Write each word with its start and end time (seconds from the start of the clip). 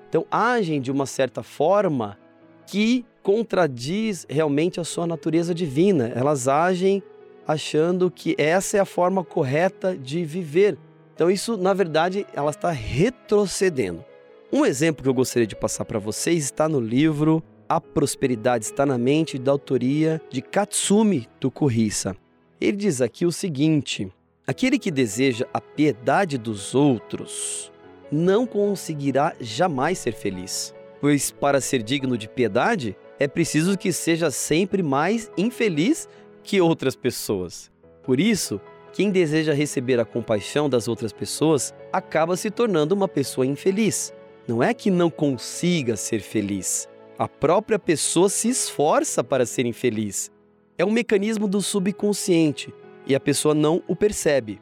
Então, 0.08 0.26
agem 0.32 0.80
de 0.80 0.90
uma 0.90 1.06
certa 1.06 1.44
forma 1.44 2.18
que 2.66 3.06
contradiz 3.22 4.26
realmente 4.30 4.80
a 4.80 4.86
sua 4.86 5.06
natureza 5.06 5.54
divina. 5.54 6.08
Elas 6.16 6.48
agem 6.48 7.04
achando 7.46 8.10
que 8.10 8.34
essa 8.38 8.78
é 8.78 8.80
a 8.80 8.86
forma 8.86 9.26
correta 9.26 9.94
de 9.94 10.24
viver. 10.24 10.78
Então, 11.14 11.30
isso, 11.30 11.58
na 11.58 11.74
verdade, 11.74 12.26
ela 12.34 12.52
está 12.52 12.72
retrocedendo. 12.72 14.06
Um 14.54 14.66
exemplo 14.66 15.04
que 15.04 15.10
eu 15.10 15.14
gostaria 15.14 15.46
de 15.46 15.56
passar 15.56 15.84
para 15.84 16.00
vocês 16.00 16.46
está 16.46 16.70
no 16.70 16.80
livro 16.80 17.44
a 17.68 17.82
Prosperidade 17.82 18.66
Está 18.66 18.86
na 18.86 18.98
Mente, 18.98 19.38
da 19.38 19.52
autoria 19.52 20.22
de 20.30 20.42
Katsumi 20.42 21.28
Tukuhisa. 21.40 22.16
Ele 22.60 22.78
diz 22.78 23.02
aqui 23.02 23.26
o 23.26 23.32
seguinte: 23.32 24.12
aquele 24.46 24.80
que 24.80 24.92
deseja 24.92 25.46
a 25.54 25.60
piedade 25.60 26.38
dos 26.38 26.76
outros 26.76 27.72
não 28.12 28.46
conseguirá 28.46 29.36
jamais 29.40 29.98
ser 29.98 30.14
feliz, 30.14 30.74
pois 31.02 31.32
para 31.32 31.60
ser 31.60 31.82
digno 31.82 32.18
de 32.18 32.30
piedade 32.30 32.96
é 33.20 33.28
preciso 33.28 33.78
que 33.78 33.92
seja 33.92 34.30
sempre 34.30 34.84
mais 34.84 35.32
infeliz 35.38 36.08
que 36.44 36.62
outras 36.62 36.96
pessoas. 36.96 37.72
Por 38.04 38.20
isso, 38.20 38.62
quem 38.94 39.10
deseja 39.10 39.54
receber 39.54 40.00
a 40.00 40.06
compaixão 40.06 40.70
das 40.70 40.88
outras 40.88 41.12
pessoas 41.12 41.74
acaba 41.92 42.38
se 42.38 42.50
tornando 42.50 42.96
uma 42.96 43.08
pessoa 43.08 43.46
infeliz. 43.46 44.14
Não 44.48 44.62
é 44.62 44.74
que 44.74 44.92
não 44.92 45.10
consiga 45.10 45.98
ser 45.98 46.22
feliz, 46.22 46.88
a 47.18 47.28
própria 47.28 47.80
pessoa 47.80 48.30
se 48.30 48.50
esforça 48.50 49.24
para 49.24 49.46
ser 49.46 49.66
infeliz. 49.66 50.32
É 50.78 50.84
um 50.84 50.92
mecanismo 50.92 51.48
do 51.48 51.62
subconsciente 51.62 52.74
e 53.08 53.16
a 53.16 53.20
pessoa 53.20 53.56
não 53.56 53.82
o 53.88 53.96
percebe. 53.96 54.62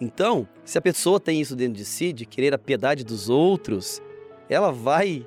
Então, 0.00 0.46
se 0.64 0.76
a 0.76 0.82
pessoa 0.82 1.18
tem 1.18 1.40
isso 1.40 1.56
dentro 1.56 1.74
de 1.74 1.84
si, 1.84 2.12
de 2.12 2.26
querer 2.26 2.52
a 2.52 2.58
piedade 2.58 3.02
dos 3.02 3.30
outros, 3.30 4.02
ela 4.48 4.70
vai 4.70 5.26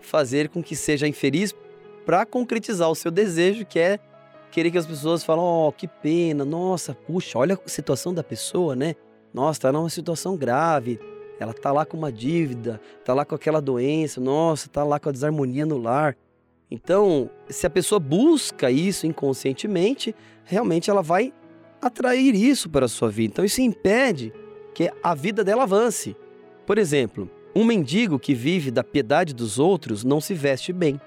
fazer 0.00 0.48
com 0.48 0.62
que 0.62 0.74
seja 0.74 1.06
infeliz 1.06 1.54
para 2.06 2.24
concretizar 2.24 2.90
o 2.90 2.94
seu 2.94 3.10
desejo, 3.10 3.66
que 3.66 3.78
é 3.78 3.98
querer 4.50 4.70
que 4.70 4.78
as 4.78 4.86
pessoas 4.86 5.22
falem: 5.22 5.44
"Oh, 5.44 5.70
que 5.70 5.86
pena, 5.86 6.44
nossa, 6.44 6.94
puxa, 6.94 7.38
olha 7.38 7.58
a 7.62 7.68
situação 7.68 8.14
da 8.14 8.22
pessoa, 8.24 8.74
né? 8.74 8.94
Nossa, 9.34 9.58
está 9.58 9.72
numa 9.72 9.90
situação 9.90 10.34
grave, 10.34 10.98
ela 11.38 11.52
tá 11.52 11.72
lá 11.72 11.84
com 11.84 11.96
uma 11.96 12.10
dívida, 12.10 12.80
tá 13.04 13.12
lá 13.14 13.24
com 13.24 13.34
aquela 13.34 13.60
doença, 13.60 14.20
nossa, 14.20 14.68
tá 14.68 14.82
lá 14.84 14.98
com 14.98 15.08
a 15.08 15.12
desarmonia 15.12 15.66
no 15.66 15.78
lar. 15.78 16.16
Então, 16.70 17.30
se 17.48 17.66
a 17.66 17.70
pessoa 17.70 17.98
busca 17.98 18.70
isso 18.70 19.06
inconscientemente, 19.06 20.14
realmente 20.44 20.90
ela 20.90 21.02
vai 21.02 21.32
atrair 21.80 22.34
isso 22.34 22.68
para 22.68 22.86
a 22.86 22.88
sua 22.88 23.08
vida. 23.08 23.32
Então, 23.32 23.44
isso 23.44 23.60
impede 23.60 24.32
que 24.74 24.90
a 25.02 25.14
vida 25.14 25.44
dela 25.44 25.62
avance. 25.62 26.16
Por 26.66 26.78
exemplo, 26.78 27.30
um 27.54 27.64
mendigo 27.64 28.18
que 28.18 28.34
vive 28.34 28.70
da 28.70 28.84
piedade 28.84 29.32
dos 29.32 29.58
outros 29.58 30.04
não 30.04 30.20
se 30.20 30.34
veste 30.34 30.72
bem. 30.72 31.00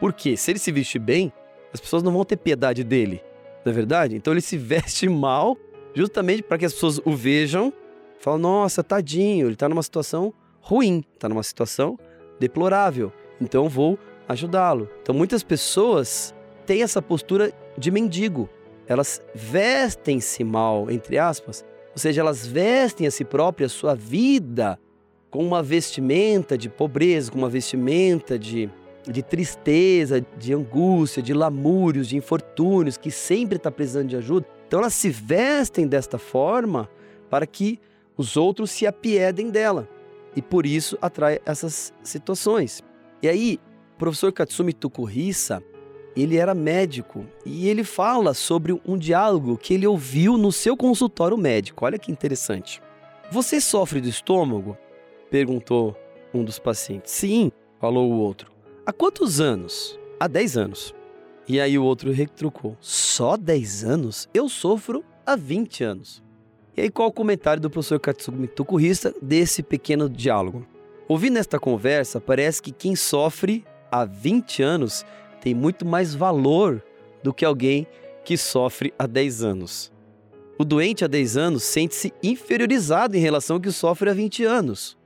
Porque 0.00 0.36
se 0.36 0.50
ele 0.50 0.58
se 0.58 0.72
veste 0.72 0.98
bem, 0.98 1.32
as 1.72 1.80
pessoas 1.80 2.02
não 2.02 2.12
vão 2.12 2.24
ter 2.24 2.36
piedade 2.36 2.84
dele, 2.84 3.22
não 3.64 3.72
é 3.72 3.74
verdade? 3.74 4.16
Então 4.16 4.32
ele 4.32 4.40
se 4.40 4.56
veste 4.58 5.08
mal 5.08 5.56
justamente 5.94 6.42
para 6.42 6.58
que 6.58 6.64
as 6.64 6.74
pessoas 6.74 7.00
o 7.04 7.12
vejam 7.12 7.72
Fala, 8.24 8.38
nossa, 8.38 8.82
tadinho, 8.82 9.48
ele 9.48 9.52
está 9.52 9.68
numa 9.68 9.82
situação 9.82 10.32
ruim, 10.58 11.04
está 11.12 11.28
numa 11.28 11.42
situação 11.42 11.98
deplorável, 12.40 13.12
então 13.38 13.68
vou 13.68 13.98
ajudá-lo. 14.26 14.88
Então 15.02 15.14
muitas 15.14 15.42
pessoas 15.42 16.34
têm 16.64 16.82
essa 16.82 17.02
postura 17.02 17.52
de 17.76 17.90
mendigo. 17.90 18.48
Elas 18.86 19.20
vestem-se 19.34 20.42
mal, 20.42 20.90
entre 20.90 21.18
aspas, 21.18 21.62
ou 21.92 21.98
seja, 21.98 22.22
elas 22.22 22.46
vestem 22.46 23.06
a 23.06 23.10
si 23.10 23.26
próprias 23.26 23.72
sua 23.72 23.94
vida 23.94 24.80
com 25.30 25.44
uma 25.44 25.62
vestimenta 25.62 26.56
de 26.56 26.70
pobreza, 26.70 27.30
com 27.30 27.36
uma 27.36 27.50
vestimenta 27.50 28.38
de, 28.38 28.70
de 29.06 29.22
tristeza, 29.22 30.24
de 30.38 30.54
angústia, 30.54 31.22
de 31.22 31.34
lamúrios, 31.34 32.08
de 32.08 32.16
infortúnios, 32.16 32.96
que 32.96 33.10
sempre 33.10 33.58
está 33.58 33.70
precisando 33.70 34.08
de 34.08 34.16
ajuda. 34.16 34.46
Então 34.66 34.80
elas 34.80 34.94
se 34.94 35.10
vestem 35.10 35.86
desta 35.86 36.16
forma 36.16 36.88
para 37.28 37.46
que 37.46 37.78
os 38.16 38.36
outros 38.36 38.70
se 38.70 38.86
apiedem 38.86 39.50
dela 39.50 39.88
e 40.36 40.42
por 40.42 40.66
isso 40.66 40.98
atrai 41.00 41.40
essas 41.44 41.92
situações. 42.02 42.82
E 43.22 43.28
aí, 43.28 43.58
o 43.94 43.98
professor 43.98 44.32
Katsumi 44.32 44.72
Tukuhisa, 44.72 45.62
ele 46.16 46.36
era 46.36 46.54
médico 46.54 47.24
e 47.44 47.68
ele 47.68 47.82
fala 47.84 48.34
sobre 48.34 48.78
um 48.86 48.96
diálogo 48.96 49.56
que 49.56 49.74
ele 49.74 49.86
ouviu 49.86 50.36
no 50.36 50.52
seu 50.52 50.76
consultório 50.76 51.36
médico. 51.36 51.84
Olha 51.84 51.98
que 51.98 52.12
interessante. 52.12 52.80
Você 53.30 53.60
sofre 53.60 54.00
do 54.00 54.08
estômago? 54.08 54.76
perguntou 55.30 55.96
um 56.32 56.44
dos 56.44 56.58
pacientes. 56.58 57.12
Sim, 57.12 57.50
falou 57.80 58.12
o 58.12 58.16
outro. 58.18 58.52
Há 58.86 58.92
quantos 58.92 59.40
anos? 59.40 59.98
Há 60.20 60.28
10 60.28 60.56
anos. 60.56 60.94
E 61.48 61.60
aí 61.60 61.78
o 61.78 61.84
outro 61.84 62.12
retrucou: 62.12 62.76
Só 62.80 63.36
10 63.36 63.84
anos? 63.84 64.28
Eu 64.32 64.48
sofro 64.48 65.04
há 65.26 65.36
20 65.36 65.84
anos. 65.84 66.23
E 66.76 66.80
aí, 66.80 66.90
qual 66.90 67.08
o 67.08 67.12
comentário 67.12 67.62
do 67.62 67.70
professor 67.70 68.00
Katsumi 68.00 68.48
Tokuhisa 68.48 69.14
desse 69.22 69.62
pequeno 69.62 70.08
diálogo? 70.08 70.66
Ouvindo 71.06 71.38
esta 71.38 71.56
conversa, 71.56 72.20
parece 72.20 72.60
que 72.60 72.72
quem 72.72 72.96
sofre 72.96 73.64
há 73.92 74.04
20 74.04 74.60
anos 74.60 75.06
tem 75.40 75.54
muito 75.54 75.86
mais 75.86 76.16
valor 76.16 76.82
do 77.22 77.32
que 77.32 77.44
alguém 77.44 77.86
que 78.24 78.36
sofre 78.36 78.92
há 78.98 79.06
10 79.06 79.44
anos. 79.44 79.92
O 80.58 80.64
doente 80.64 81.04
há 81.04 81.06
10 81.06 81.36
anos 81.36 81.62
sente-se 81.62 82.12
inferiorizado 82.20 83.16
em 83.16 83.20
relação 83.20 83.56
ao 83.56 83.60
que 83.60 83.70
sofre 83.70 84.10
há 84.10 84.14
20 84.14 84.44
anos. 84.44 84.98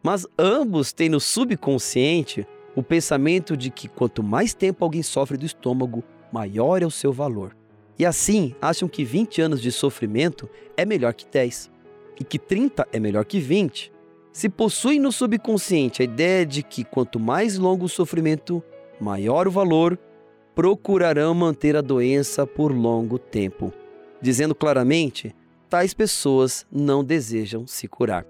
Mas 0.00 0.24
ambos 0.38 0.92
têm 0.92 1.08
no 1.08 1.18
subconsciente 1.18 2.46
o 2.76 2.82
pensamento 2.82 3.56
de 3.56 3.70
que 3.70 3.88
quanto 3.88 4.22
mais 4.22 4.54
tempo 4.54 4.84
alguém 4.84 5.02
sofre 5.02 5.36
do 5.36 5.46
estômago, 5.46 6.04
maior 6.32 6.80
é 6.80 6.86
o 6.86 6.90
seu 6.92 7.12
valor. 7.12 7.57
E 7.98 8.06
assim 8.06 8.54
acham 8.60 8.88
que 8.88 9.04
20 9.04 9.40
anos 9.40 9.60
de 9.60 9.72
sofrimento 9.72 10.48
é 10.76 10.84
melhor 10.84 11.12
que 11.14 11.26
10 11.26 11.70
e 12.20 12.24
que 12.24 12.38
30 12.38 12.86
é 12.92 13.00
melhor 13.00 13.24
que 13.24 13.40
20. 13.40 13.92
Se 14.32 14.48
possuem 14.48 15.00
no 15.00 15.10
subconsciente 15.10 16.02
a 16.02 16.04
ideia 16.04 16.46
de 16.46 16.62
que 16.62 16.84
quanto 16.84 17.18
mais 17.18 17.58
longo 17.58 17.86
o 17.86 17.88
sofrimento, 17.88 18.62
maior 19.00 19.48
o 19.48 19.50
valor, 19.50 19.98
procurarão 20.54 21.34
manter 21.34 21.76
a 21.76 21.80
doença 21.80 22.46
por 22.46 22.72
longo 22.72 23.18
tempo. 23.18 23.72
Dizendo 24.20 24.54
claramente, 24.54 25.34
tais 25.68 25.94
pessoas 25.94 26.66
não 26.70 27.02
desejam 27.02 27.66
se 27.66 27.88
curar. 27.88 28.24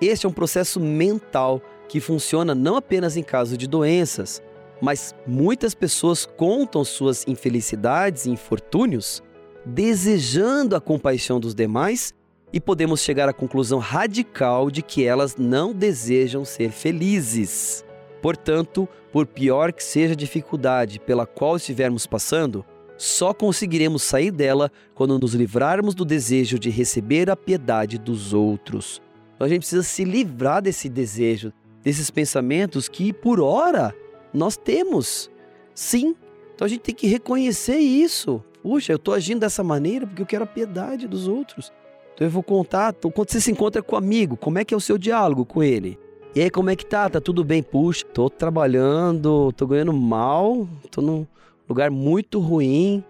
Este 0.00 0.26
é 0.26 0.28
um 0.28 0.32
processo 0.32 0.80
mental 0.80 1.60
que 1.88 2.00
funciona 2.00 2.54
não 2.54 2.76
apenas 2.76 3.16
em 3.16 3.22
caso 3.22 3.56
de 3.56 3.68
doenças, 3.68 4.42
mas 4.82 5.14
muitas 5.24 5.76
pessoas 5.76 6.26
contam 6.26 6.84
suas 6.84 7.24
infelicidades 7.28 8.26
e 8.26 8.30
infortúnios 8.30 9.22
desejando 9.64 10.74
a 10.74 10.80
compaixão 10.80 11.38
dos 11.38 11.54
demais 11.54 12.12
e 12.52 12.60
podemos 12.60 13.00
chegar 13.00 13.28
à 13.28 13.32
conclusão 13.32 13.78
radical 13.78 14.72
de 14.72 14.82
que 14.82 15.04
elas 15.04 15.36
não 15.36 15.72
desejam 15.72 16.44
ser 16.44 16.72
felizes. 16.72 17.84
Portanto, 18.20 18.88
por 19.12 19.24
pior 19.24 19.72
que 19.72 19.84
seja 19.84 20.14
a 20.14 20.16
dificuldade 20.16 20.98
pela 20.98 21.26
qual 21.26 21.56
estivermos 21.56 22.04
passando, 22.04 22.64
só 22.98 23.32
conseguiremos 23.32 24.02
sair 24.02 24.32
dela 24.32 24.70
quando 24.94 25.16
nos 25.16 25.32
livrarmos 25.32 25.94
do 25.94 26.04
desejo 26.04 26.58
de 26.58 26.70
receber 26.70 27.30
a 27.30 27.36
piedade 27.36 27.98
dos 27.98 28.34
outros. 28.34 29.00
Então 29.36 29.46
a 29.46 29.48
gente 29.48 29.60
precisa 29.60 29.84
se 29.84 30.02
livrar 30.04 30.60
desse 30.60 30.88
desejo, 30.88 31.52
desses 31.82 32.10
pensamentos 32.10 32.88
que, 32.88 33.12
por 33.12 33.40
hora, 33.40 33.94
nós 34.32 34.56
temos. 34.56 35.30
Sim, 35.74 36.14
então 36.54 36.66
a 36.66 36.68
gente 36.68 36.80
tem 36.80 36.94
que 36.94 37.06
reconhecer 37.06 37.76
isso. 37.76 38.42
Puxa, 38.62 38.92
eu 38.92 38.96
estou 38.96 39.14
agindo 39.14 39.40
dessa 39.40 39.64
maneira 39.64 40.06
porque 40.06 40.22
eu 40.22 40.26
quero 40.26 40.44
a 40.44 40.46
piedade 40.46 41.08
dos 41.08 41.26
outros. 41.26 41.72
Então 42.14 42.26
eu 42.26 42.30
vou 42.30 42.42
contar, 42.42 42.94
quando 42.94 43.30
você 43.30 43.40
se 43.40 43.50
encontra 43.50 43.82
com 43.82 43.96
um 43.96 43.98
amigo, 43.98 44.36
como 44.36 44.58
é 44.58 44.64
que 44.64 44.72
é 44.72 44.76
o 44.76 44.80
seu 44.80 44.96
diálogo 44.96 45.44
com 45.44 45.62
ele? 45.62 45.98
E 46.34 46.40
aí, 46.40 46.50
como 46.50 46.70
é 46.70 46.76
que 46.76 46.86
tá? 46.86 47.10
Tá 47.10 47.20
tudo 47.20 47.44
bem? 47.44 47.62
Puxa, 47.62 48.06
tô 48.06 48.30
trabalhando, 48.30 49.52
tô 49.52 49.66
ganhando 49.66 49.92
mal, 49.92 50.66
tô 50.90 51.02
num 51.02 51.26
lugar 51.68 51.90
muito 51.90 52.38
ruim. 52.38 53.04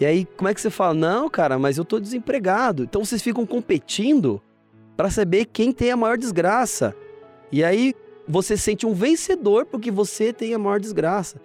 E 0.00 0.04
aí, 0.04 0.24
como 0.36 0.48
é 0.48 0.54
que 0.54 0.60
você 0.60 0.70
fala? 0.70 0.92
Não, 0.92 1.28
cara, 1.28 1.56
mas 1.56 1.78
eu 1.78 1.84
tô 1.84 2.00
desempregado. 2.00 2.82
Então 2.82 3.04
vocês 3.04 3.22
ficam 3.22 3.46
competindo 3.46 4.42
para 4.96 5.08
saber 5.08 5.44
quem 5.44 5.70
tem 5.70 5.92
a 5.92 5.96
maior 5.96 6.18
desgraça. 6.18 6.96
E 7.52 7.62
aí 7.62 7.94
você 8.26 8.56
sente 8.56 8.86
um 8.86 8.94
vencedor 8.94 9.66
porque 9.66 9.90
você 9.90 10.32
tem 10.32 10.54
a 10.54 10.58
maior 10.58 10.80
desgraça. 10.80 11.40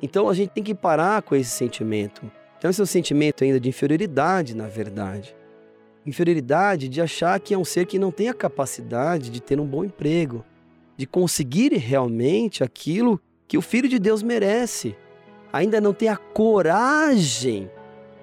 Então 0.00 0.28
a 0.28 0.34
gente 0.34 0.50
tem 0.50 0.62
que 0.62 0.74
parar 0.74 1.22
com 1.22 1.34
esse 1.34 1.50
sentimento. 1.50 2.30
Então 2.58 2.70
esse 2.70 2.80
é 2.80 2.84
um 2.84 2.86
sentimento 2.86 3.44
ainda 3.44 3.58
de 3.58 3.68
inferioridade, 3.68 4.54
na 4.54 4.68
verdade 4.68 5.36
inferioridade 6.08 6.88
de 6.88 7.00
achar 7.00 7.38
que 7.38 7.54
é 7.54 7.58
um 7.58 7.64
ser 7.64 7.86
que 7.86 7.98
não 7.98 8.10
tem 8.10 8.28
a 8.28 8.34
capacidade 8.34 9.30
de 9.30 9.40
ter 9.40 9.60
um 9.60 9.66
bom 9.66 9.84
emprego, 9.84 10.44
de 10.96 11.06
conseguir 11.06 11.72
realmente 11.74 12.64
aquilo 12.64 13.20
que 13.46 13.58
o 13.58 13.62
Filho 13.62 13.88
de 13.88 13.98
Deus 13.98 14.22
merece. 14.22 14.96
Ainda 15.52 15.80
não 15.80 15.94
tem 15.94 16.08
a 16.08 16.16
coragem 16.16 17.70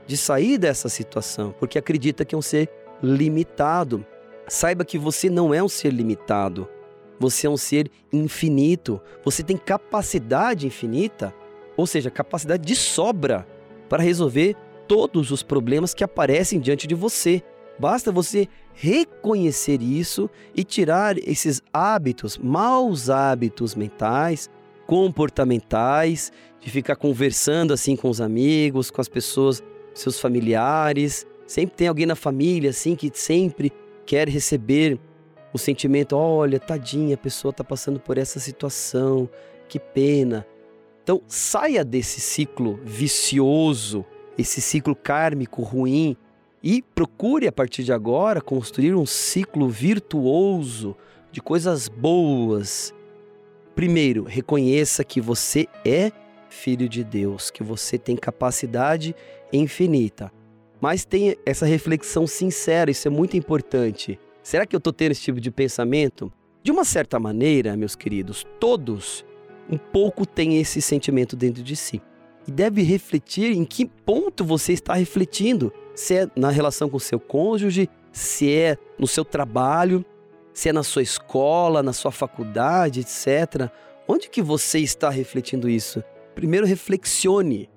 de 0.06 0.18
sair 0.18 0.58
dessa 0.58 0.90
situação, 0.90 1.54
porque 1.60 1.80
acredita 1.80 2.26
que 2.26 2.36
é 2.36 2.38
um 2.38 2.42
ser 2.42 2.70
limitado. 3.02 4.06
Saiba 4.48 4.86
que 4.86 4.98
você 4.98 5.30
não 5.30 5.54
é 5.54 5.64
um 5.64 5.70
ser 5.70 5.92
limitado. 5.92 6.68
Você 7.20 7.48
é 7.48 7.50
um 7.50 7.58
ser 7.58 7.90
infinito. 8.12 9.02
Você 9.24 9.44
tem 9.44 9.58
capacidade 9.58 10.68
infinita, 10.68 11.34
ou 11.78 11.88
seja, 11.88 12.12
capacidade 12.12 12.66
de 12.66 12.76
sobra 12.76 13.48
para 13.90 14.04
resolver 14.04 14.56
todos 14.88 15.32
os 15.32 15.44
problemas 15.44 15.94
que 15.94 16.04
aparecem 16.04 16.60
diante 16.60 16.88
de 16.88 16.96
você. 16.96 17.42
Basta 17.78 18.12
você 18.12 18.48
reconhecer 18.74 19.82
isso 19.82 20.30
e 20.54 20.64
tirar 20.64 21.18
esses 21.18 21.62
hábitos, 21.74 22.38
maus 22.38 23.10
hábitos 23.10 23.76
mentais, 23.76 24.50
comportamentais, 24.86 26.32
de 26.60 26.70
ficar 26.70 26.96
conversando 26.96 27.74
assim 27.74 27.96
com 27.96 28.10
os 28.10 28.22
amigos, 28.22 28.90
com 28.90 29.02
as 29.02 29.10
pessoas, 29.10 29.64
seus 29.94 30.20
familiares. 30.20 31.26
Sempre 31.48 31.76
tem 31.76 31.88
alguém 31.88 32.06
na 32.06 32.16
família 32.16 32.70
assim 32.70 32.96
que 32.96 33.12
sempre 33.14 33.72
quer 34.06 34.28
receber 34.28 35.00
o 35.56 35.60
sentimento: 35.60 36.16
olha, 36.16 36.60
tadinha, 36.60 37.16
a 37.16 37.18
pessoa 37.18 37.50
está 37.50 37.64
passando 37.64 38.00
por 38.00 38.18
essa 38.18 38.40
situação, 38.40 39.30
que 39.68 39.80
pena. 39.80 40.46
Então, 41.04 41.22
saia 41.28 41.84
desse 41.84 42.20
ciclo 42.20 42.80
vicioso, 42.84 44.06
esse 44.38 44.60
ciclo 44.62 44.96
kármico 44.96 45.62
ruim 45.62 46.18
e 46.64 46.82
procure 46.82 47.48
a 47.48 47.52
partir 47.52 47.84
de 47.84 47.94
agora 47.94 48.42
construir 48.42 48.96
um 48.96 49.06
ciclo 49.06 49.70
virtuoso 49.70 50.96
de 51.32 51.42
coisas 51.42 51.88
boas. 51.88 52.94
Primeiro, 53.76 54.24
reconheça 54.24 55.04
que 55.04 55.22
você 55.22 55.68
é 55.86 56.12
filho 56.50 56.90
de 56.90 57.04
Deus, 57.04 57.52
que 57.52 57.62
você 57.62 57.98
tem 57.98 58.16
capacidade 58.16 59.16
infinita. 59.54 60.32
Mas 60.82 61.06
tenha 61.06 61.36
essa 61.46 61.66
reflexão 61.66 62.26
sincera, 62.26 62.90
isso 62.90 63.08
é 63.08 63.12
muito 63.12 63.38
importante. 63.38 64.20
Será 64.46 64.64
que 64.64 64.76
eu 64.76 64.78
estou 64.78 64.94
tendo 64.94 65.12
esse 65.12 65.24
tipo 65.24 65.42
de 65.42 65.50
pensamento? 65.50 66.32
De 66.62 66.72
uma 66.72 66.86
certa 66.86 67.20
maneira, 67.20 67.76
meus 67.76 67.96
queridos, 67.96 68.46
todos 68.60 69.26
um 69.68 69.76
pouco 69.76 70.24
têm 70.24 70.60
esse 70.62 70.84
sentimento 70.84 71.36
dentro 71.36 71.64
de 71.64 71.76
si. 71.76 72.00
E 72.48 72.52
deve 72.52 72.84
refletir 72.84 73.58
em 73.58 73.66
que 73.66 73.88
ponto 73.88 74.46
você 74.46 74.72
está 74.72 74.94
refletindo 74.94 75.74
se 75.96 76.14
é 76.14 76.28
na 76.36 76.52
relação 76.52 76.88
com 76.88 77.00
seu 77.00 77.20
cônjuge, 77.20 77.90
se 78.12 78.54
é 78.54 78.78
no 79.00 79.08
seu 79.08 79.26
trabalho, 79.26 80.06
se 80.54 80.70
é 80.70 80.72
na 80.72 80.84
sua 80.84 81.02
escola, 81.02 81.82
na 81.82 81.92
sua 81.92 82.12
faculdade, 82.12 83.00
etc. 83.00 83.72
Onde 84.08 84.30
que 84.30 84.44
você 84.44 84.78
está 84.78 85.10
refletindo 85.10 85.68
isso? 85.68 86.04
Primeiro 86.36 86.68
reflexione 86.68 87.68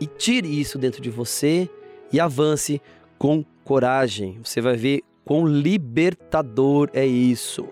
e 0.00 0.06
tire 0.06 0.48
isso 0.48 0.78
dentro 0.78 1.02
de 1.02 1.10
você 1.10 1.68
e 2.10 2.18
avance 2.18 2.80
com 3.18 3.44
coragem. 3.64 4.40
Você 4.42 4.62
vai 4.62 4.78
ver 4.78 5.02
quão 5.26 5.44
libertador 5.44 6.88
é 6.94 7.04
isso. 7.04 7.68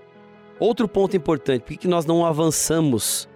Outro 0.59 0.89
ponto 0.89 1.17
importante, 1.17 1.63
por 1.63 1.77
que 1.77 1.87
nós 1.87 2.05
não 2.05 2.27
avançamos 2.27 3.29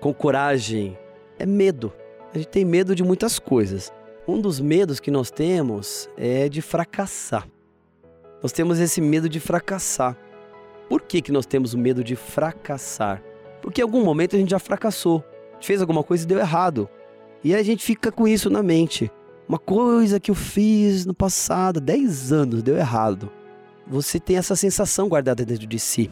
com 0.00 0.12
coragem? 0.12 0.98
É 1.38 1.44
medo. 1.44 1.92
A 2.34 2.38
gente 2.38 2.48
tem 2.48 2.64
medo 2.64 2.94
de 2.94 3.04
muitas 3.04 3.38
coisas. 3.38 3.92
Um 4.26 4.40
dos 4.40 4.58
medos 4.58 4.98
que 4.98 5.10
nós 5.10 5.30
temos 5.30 6.08
é 6.16 6.48
de 6.48 6.62
fracassar. 6.62 7.46
Nós 8.42 8.50
temos 8.50 8.78
esse 8.78 9.00
medo 9.00 9.28
de 9.28 9.38
fracassar. 9.38 10.16
Por 10.88 11.02
que, 11.02 11.20
que 11.20 11.32
nós 11.32 11.46
temos 11.46 11.74
o 11.74 11.78
medo 11.78 12.02
de 12.02 12.16
fracassar? 12.16 13.22
Porque 13.60 13.80
em 13.80 13.84
algum 13.84 14.02
momento 14.02 14.36
a 14.36 14.38
gente 14.38 14.50
já 14.50 14.58
fracassou, 14.58 15.22
fez 15.60 15.80
alguma 15.80 16.02
coisa 16.02 16.24
e 16.24 16.26
deu 16.26 16.38
errado. 16.38 16.88
E 17.44 17.54
a 17.54 17.62
gente 17.62 17.84
fica 17.84 18.10
com 18.10 18.26
isso 18.26 18.48
na 18.48 18.62
mente. 18.62 19.10
Uma 19.48 19.58
coisa 19.58 20.18
que 20.18 20.30
eu 20.30 20.34
fiz 20.34 21.04
no 21.04 21.14
passado, 21.14 21.80
10 21.80 22.32
anos, 22.32 22.62
deu 22.62 22.76
errado. 22.76 23.30
Você 23.86 24.18
tem 24.18 24.36
essa 24.36 24.56
sensação 24.56 25.08
guardada 25.08 25.44
dentro 25.44 25.66
de 25.66 25.78
si. 25.78 26.10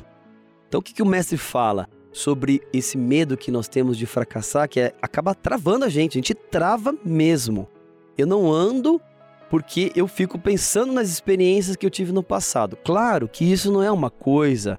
Então 0.68 0.80
o 0.80 0.82
que, 0.82 0.94
que 0.94 1.02
o 1.02 1.06
mestre 1.06 1.36
fala 1.36 1.88
sobre 2.12 2.62
esse 2.72 2.96
medo 2.96 3.36
que 3.36 3.50
nós 3.50 3.66
temos 3.66 3.98
de 3.98 4.06
fracassar, 4.06 4.68
que 4.68 4.78
é, 4.78 4.94
acaba 5.02 5.34
travando 5.34 5.84
a 5.84 5.88
gente, 5.88 6.12
a 6.12 6.20
gente 6.20 6.34
trava 6.34 6.94
mesmo. 7.04 7.68
Eu 8.16 8.26
não 8.26 8.52
ando 8.52 9.00
porque 9.50 9.92
eu 9.94 10.06
fico 10.06 10.38
pensando 10.38 10.92
nas 10.92 11.08
experiências 11.08 11.76
que 11.76 11.84
eu 11.84 11.90
tive 11.90 12.12
no 12.12 12.22
passado. 12.22 12.76
Claro 12.84 13.28
que 13.28 13.44
isso 13.44 13.72
não 13.72 13.82
é 13.82 13.90
uma 13.90 14.10
coisa 14.10 14.78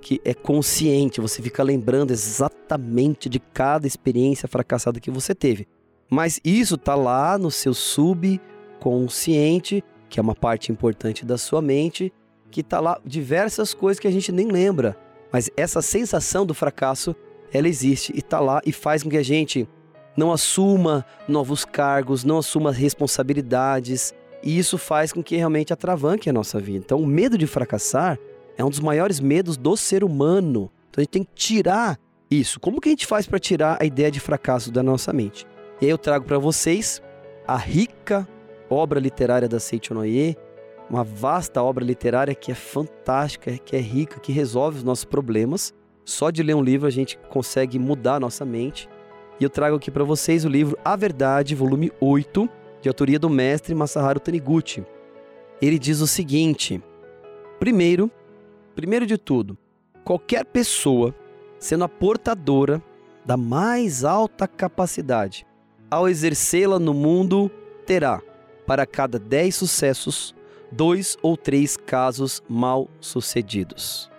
que 0.00 0.20
é 0.22 0.34
consciente, 0.34 1.20
você 1.20 1.40
fica 1.40 1.62
lembrando 1.62 2.10
exatamente 2.10 3.28
de 3.28 3.40
cada 3.40 3.86
experiência 3.86 4.46
fracassada 4.46 5.00
que 5.00 5.10
você 5.10 5.34
teve. 5.34 5.66
Mas 6.10 6.38
isso 6.44 6.76
tá 6.76 6.94
lá 6.94 7.38
no 7.38 7.50
seu 7.50 7.72
subconsciente, 7.72 9.82
que 10.10 10.20
é 10.20 10.22
uma 10.22 10.34
parte 10.34 10.70
importante 10.70 11.24
da 11.24 11.38
sua 11.38 11.62
mente, 11.62 12.12
que 12.54 12.62
tá 12.62 12.78
lá 12.78 13.00
diversas 13.04 13.74
coisas 13.74 13.98
que 13.98 14.06
a 14.06 14.12
gente 14.12 14.30
nem 14.30 14.46
lembra. 14.46 14.96
Mas 15.32 15.50
essa 15.56 15.82
sensação 15.82 16.46
do 16.46 16.54
fracasso, 16.54 17.16
ela 17.52 17.66
existe 17.66 18.12
e 18.14 18.22
tá 18.22 18.38
lá 18.38 18.60
e 18.64 18.70
faz 18.70 19.02
com 19.02 19.10
que 19.10 19.16
a 19.16 19.24
gente 19.24 19.68
não 20.16 20.30
assuma 20.30 21.04
novos 21.26 21.64
cargos, 21.64 22.22
não 22.22 22.38
assuma 22.38 22.70
responsabilidades, 22.70 24.14
e 24.40 24.56
isso 24.56 24.78
faz 24.78 25.12
com 25.12 25.20
que 25.20 25.34
realmente 25.34 25.72
atravanque 25.72 26.30
a 26.30 26.32
nossa 26.32 26.60
vida. 26.60 26.78
Então, 26.78 27.00
o 27.00 27.06
medo 27.06 27.36
de 27.36 27.48
fracassar 27.48 28.20
é 28.56 28.64
um 28.64 28.70
dos 28.70 28.78
maiores 28.78 29.18
medos 29.18 29.56
do 29.56 29.76
ser 29.76 30.04
humano. 30.04 30.70
Então, 30.88 31.00
a 31.00 31.02
gente 31.02 31.10
tem 31.10 31.24
que 31.24 31.34
tirar 31.34 31.98
isso. 32.30 32.60
Como 32.60 32.80
que 32.80 32.88
a 32.88 32.92
gente 32.92 33.06
faz 33.06 33.26
para 33.26 33.40
tirar 33.40 33.78
a 33.80 33.84
ideia 33.84 34.12
de 34.12 34.20
fracasso 34.20 34.70
da 34.70 34.82
nossa 34.82 35.12
mente? 35.12 35.44
E 35.80 35.86
aí 35.86 35.90
eu 35.90 35.98
trago 35.98 36.24
para 36.24 36.38
vocês 36.38 37.02
a 37.48 37.56
rica 37.56 38.28
obra 38.70 38.98
literária 39.00 39.48
da 39.48 39.60
Seichonoye, 39.60 40.36
uma 40.88 41.02
vasta 41.02 41.62
obra 41.62 41.84
literária 41.84 42.34
que 42.34 42.52
é 42.52 42.54
fantástica, 42.54 43.56
que 43.58 43.76
é 43.76 43.80
rica, 43.80 44.20
que 44.20 44.32
resolve 44.32 44.78
os 44.78 44.84
nossos 44.84 45.04
problemas. 45.04 45.72
Só 46.04 46.30
de 46.30 46.42
ler 46.42 46.54
um 46.54 46.62
livro 46.62 46.86
a 46.86 46.90
gente 46.90 47.18
consegue 47.30 47.78
mudar 47.78 48.16
a 48.16 48.20
nossa 48.20 48.44
mente. 48.44 48.88
E 49.40 49.44
eu 49.44 49.50
trago 49.50 49.76
aqui 49.76 49.90
para 49.90 50.04
vocês 50.04 50.44
o 50.44 50.48
livro 50.48 50.78
A 50.84 50.94
Verdade, 50.94 51.54
volume 51.54 51.90
8, 52.00 52.48
de 52.80 52.88
autoria 52.88 53.18
do 53.18 53.30
mestre 53.30 53.74
Masaharu 53.74 54.20
Taniguchi. 54.20 54.84
Ele 55.60 55.78
diz 55.78 56.00
o 56.00 56.06
seguinte: 56.06 56.82
Primeiro, 57.58 58.10
primeiro 58.74 59.06
de 59.06 59.16
tudo, 59.16 59.56
qualquer 60.04 60.44
pessoa, 60.44 61.14
sendo 61.58 61.84
a 61.84 61.88
portadora 61.88 62.82
da 63.24 63.36
mais 63.36 64.04
alta 64.04 64.46
capacidade, 64.46 65.46
ao 65.90 66.08
exercê-la 66.08 66.78
no 66.78 66.92
mundo, 66.92 67.50
terá, 67.86 68.20
para 68.66 68.84
cada 68.84 69.18
dez 69.18 69.54
sucessos, 69.54 70.34
dois 70.76 71.16
ou 71.22 71.36
três 71.36 71.76
casos 71.76 72.42
mal 72.48 72.88
sucedidos. 73.00 74.10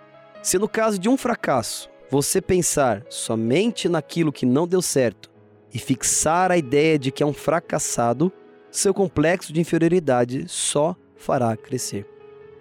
Se 0.42 0.58
no 0.58 0.68
caso 0.68 0.98
de 0.98 1.08
um 1.08 1.16
fracasso 1.16 1.90
você 2.10 2.40
pensar 2.40 3.04
somente 3.10 3.88
naquilo 3.88 4.32
que 4.32 4.46
não 4.46 4.66
deu 4.66 4.80
certo 4.80 5.30
e 5.74 5.78
fixar 5.78 6.50
a 6.50 6.56
ideia 6.56 6.98
de 6.98 7.10
que 7.10 7.22
é 7.22 7.26
um 7.26 7.32
fracassado, 7.32 8.32
seu 8.70 8.94
complexo 8.94 9.52
de 9.52 9.60
inferioridade 9.60 10.44
só 10.48 10.96
fará 11.16 11.56
crescer. 11.56 12.06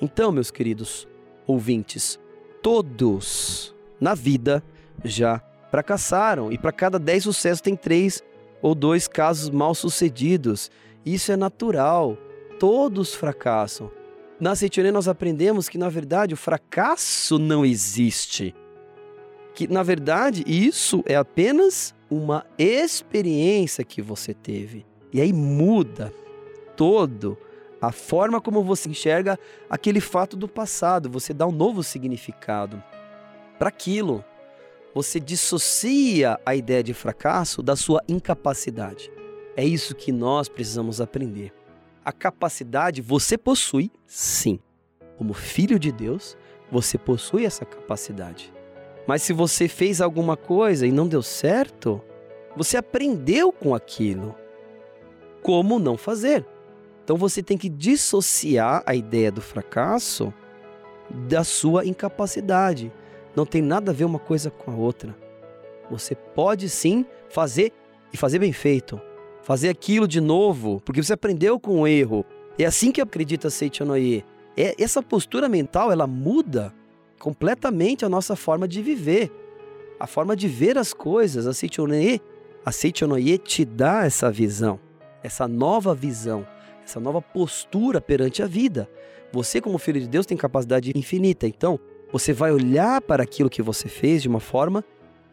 Então, 0.01 0.31
meus 0.31 0.51
queridos 0.51 1.07
ouvintes, 1.47 2.19
todos 2.61 3.73
na 3.99 4.13
vida 4.15 4.63
já 5.03 5.41
fracassaram 5.69 6.51
e 6.51 6.57
para 6.57 6.71
cada 6.71 6.97
dez 6.97 7.23
sucessos 7.23 7.61
tem 7.61 7.75
três 7.75 8.23
ou 8.61 8.73
dois 8.73 9.07
casos 9.07 9.49
mal 9.49 9.75
sucedidos. 9.75 10.71
Isso 11.05 11.31
é 11.31 11.37
natural. 11.37 12.17
Todos 12.59 13.13
fracassam. 13.13 13.91
Na 14.39 14.55
Seitonê 14.55 14.91
nós 14.91 15.07
aprendemos 15.07 15.69
que, 15.69 15.77
na 15.77 15.89
verdade, 15.89 16.33
o 16.33 16.37
fracasso 16.37 17.39
não 17.39 17.65
existe. 17.65 18.53
Que, 19.53 19.67
na 19.67 19.83
verdade, 19.83 20.43
isso 20.45 21.03
é 21.05 21.15
apenas 21.15 21.95
uma 22.09 22.45
experiência 22.57 23.83
que 23.83 24.01
você 24.01 24.33
teve. 24.33 24.85
E 25.13 25.21
aí 25.21 25.31
muda 25.31 26.13
todo 26.75 27.37
a 27.81 27.91
forma 27.91 28.41
como 28.41 28.63
você 28.63 28.89
enxerga 28.89 29.39
aquele 29.69 30.01
fato 30.01 30.35
do 30.35 30.47
passado. 30.47 31.09
Você 31.09 31.33
dá 31.33 31.47
um 31.47 31.51
novo 31.51 31.83
significado 31.83 32.83
para 33.57 33.69
aquilo. 33.69 34.23
Você 34.93 35.19
dissocia 35.19 36.39
a 36.45 36.55
ideia 36.55 36.83
de 36.83 36.93
fracasso 36.93 37.61
da 37.61 37.75
sua 37.75 38.01
incapacidade. 38.07 39.11
É 39.55 39.63
isso 39.63 39.95
que 39.95 40.11
nós 40.11 40.49
precisamos 40.49 40.99
aprender. 40.99 41.53
A 42.05 42.11
capacidade 42.11 43.01
você 43.01 43.35
possui, 43.35 43.91
sim. 44.05 44.59
Como 45.17 45.33
filho 45.33 45.79
de 45.79 45.91
Deus, 45.91 46.37
você 46.71 46.99
possui 46.99 47.45
essa 47.45 47.65
capacidade. 47.65 48.53
Mas 49.07 49.23
se 49.23 49.33
você 49.33 49.67
fez 49.67 49.99
alguma 50.01 50.37
coisa 50.37 50.85
e 50.85 50.91
não 50.91 51.07
deu 51.07 51.23
certo, 51.23 51.99
você 52.55 52.77
aprendeu 52.77 53.51
com 53.51 53.73
aquilo. 53.73 54.35
Como 55.41 55.79
não 55.79 55.97
fazer? 55.97 56.45
Então 57.03 57.17
você 57.17 57.41
tem 57.41 57.57
que 57.57 57.69
dissociar 57.69 58.83
a 58.85 58.93
ideia 58.93 59.31
do 59.31 59.41
fracasso 59.41 60.31
da 61.09 61.43
sua 61.43 61.87
incapacidade. 61.87 62.91
Não 63.35 63.47
tem 63.47 63.63
nada 63.63 63.89
a 63.89 63.95
ver 63.95 64.05
uma 64.05 64.19
coisa 64.19 64.51
com 64.51 64.69
a 64.69 64.75
outra. 64.75 65.17
Você 65.89 66.13
pode 66.13 66.69
sim 66.69 67.03
fazer 67.29 67.73
e 68.13 68.17
fazer 68.17 68.37
bem 68.37 68.53
feito 68.53 69.01
fazer 69.45 69.69
aquilo 69.69 70.07
de 70.07 70.19
novo, 70.19 70.81
porque 70.83 71.01
você 71.01 71.13
aprendeu 71.13 71.59
com 71.59 71.81
o 71.81 71.87
erro. 71.87 72.25
É 72.57 72.65
assim 72.65 72.91
que 72.91 72.99
acredita 72.99 73.51
Seichonoye. 73.51 74.25
É, 74.57 74.75
essa 74.81 75.03
postura 75.03 75.47
mental, 75.47 75.91
ela 75.91 76.07
muda 76.07 76.73
completamente 77.19 78.03
a 78.03 78.09
nossa 78.09 78.35
forma 78.35 78.67
de 78.67 78.81
viver, 78.81 79.31
a 79.99 80.07
forma 80.07 80.35
de 80.35 80.47
ver 80.47 80.79
as 80.79 80.93
coisas. 80.93 81.45
A 81.45 81.53
Seichonoye, 81.53 82.19
a 82.65 82.71
Seichonoye 82.71 83.37
te 83.37 83.63
dá 83.63 84.03
essa 84.03 84.31
visão, 84.31 84.79
essa 85.21 85.47
nova 85.47 85.93
visão, 85.93 86.45
essa 86.83 86.99
nova 86.99 87.21
postura 87.21 88.01
perante 88.01 88.41
a 88.41 88.47
vida. 88.47 88.89
Você, 89.31 89.61
como 89.61 89.77
filho 89.77 90.01
de 90.01 90.07
Deus, 90.07 90.25
tem 90.25 90.35
capacidade 90.35 90.91
infinita. 90.95 91.45
Então, 91.45 91.79
você 92.11 92.33
vai 92.33 92.51
olhar 92.51 92.99
para 92.99 93.21
aquilo 93.21 93.49
que 93.49 93.61
você 93.61 93.87
fez 93.87 94.23
de 94.23 94.27
uma 94.27 94.39
forma 94.39 94.83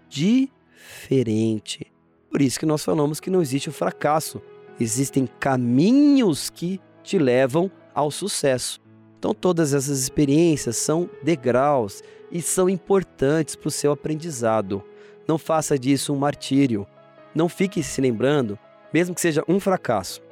diferente. 0.06 1.91
Por 2.32 2.40
isso 2.40 2.58
que 2.58 2.64
nós 2.64 2.82
falamos 2.82 3.20
que 3.20 3.28
não 3.28 3.42
existe 3.42 3.68
o 3.68 3.72
fracasso. 3.72 4.40
Existem 4.80 5.28
caminhos 5.38 6.48
que 6.48 6.80
te 7.04 7.18
levam 7.18 7.70
ao 7.94 8.10
sucesso. 8.10 8.80
Então, 9.18 9.34
todas 9.34 9.74
essas 9.74 10.00
experiências 10.00 10.78
são 10.78 11.10
degraus 11.22 12.02
e 12.30 12.40
são 12.40 12.70
importantes 12.70 13.54
para 13.54 13.68
o 13.68 13.70
seu 13.70 13.92
aprendizado. 13.92 14.82
Não 15.28 15.36
faça 15.36 15.78
disso 15.78 16.14
um 16.14 16.16
martírio. 16.16 16.86
Não 17.34 17.50
fique 17.50 17.82
se 17.82 18.00
lembrando, 18.00 18.58
mesmo 18.94 19.14
que 19.14 19.20
seja 19.20 19.44
um 19.46 19.60
fracasso. 19.60 20.22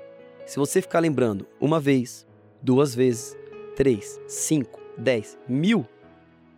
Se 0.47 0.57
você 0.57 0.81
ficar 0.81 1.01
lembrando 1.01 1.47
uma 1.61 1.79
vez, 1.79 2.27
duas 2.63 2.95
vezes, 2.95 3.37
três, 3.77 4.19
cinco, 4.27 4.81
dez, 4.97 5.39
mil, 5.47 5.87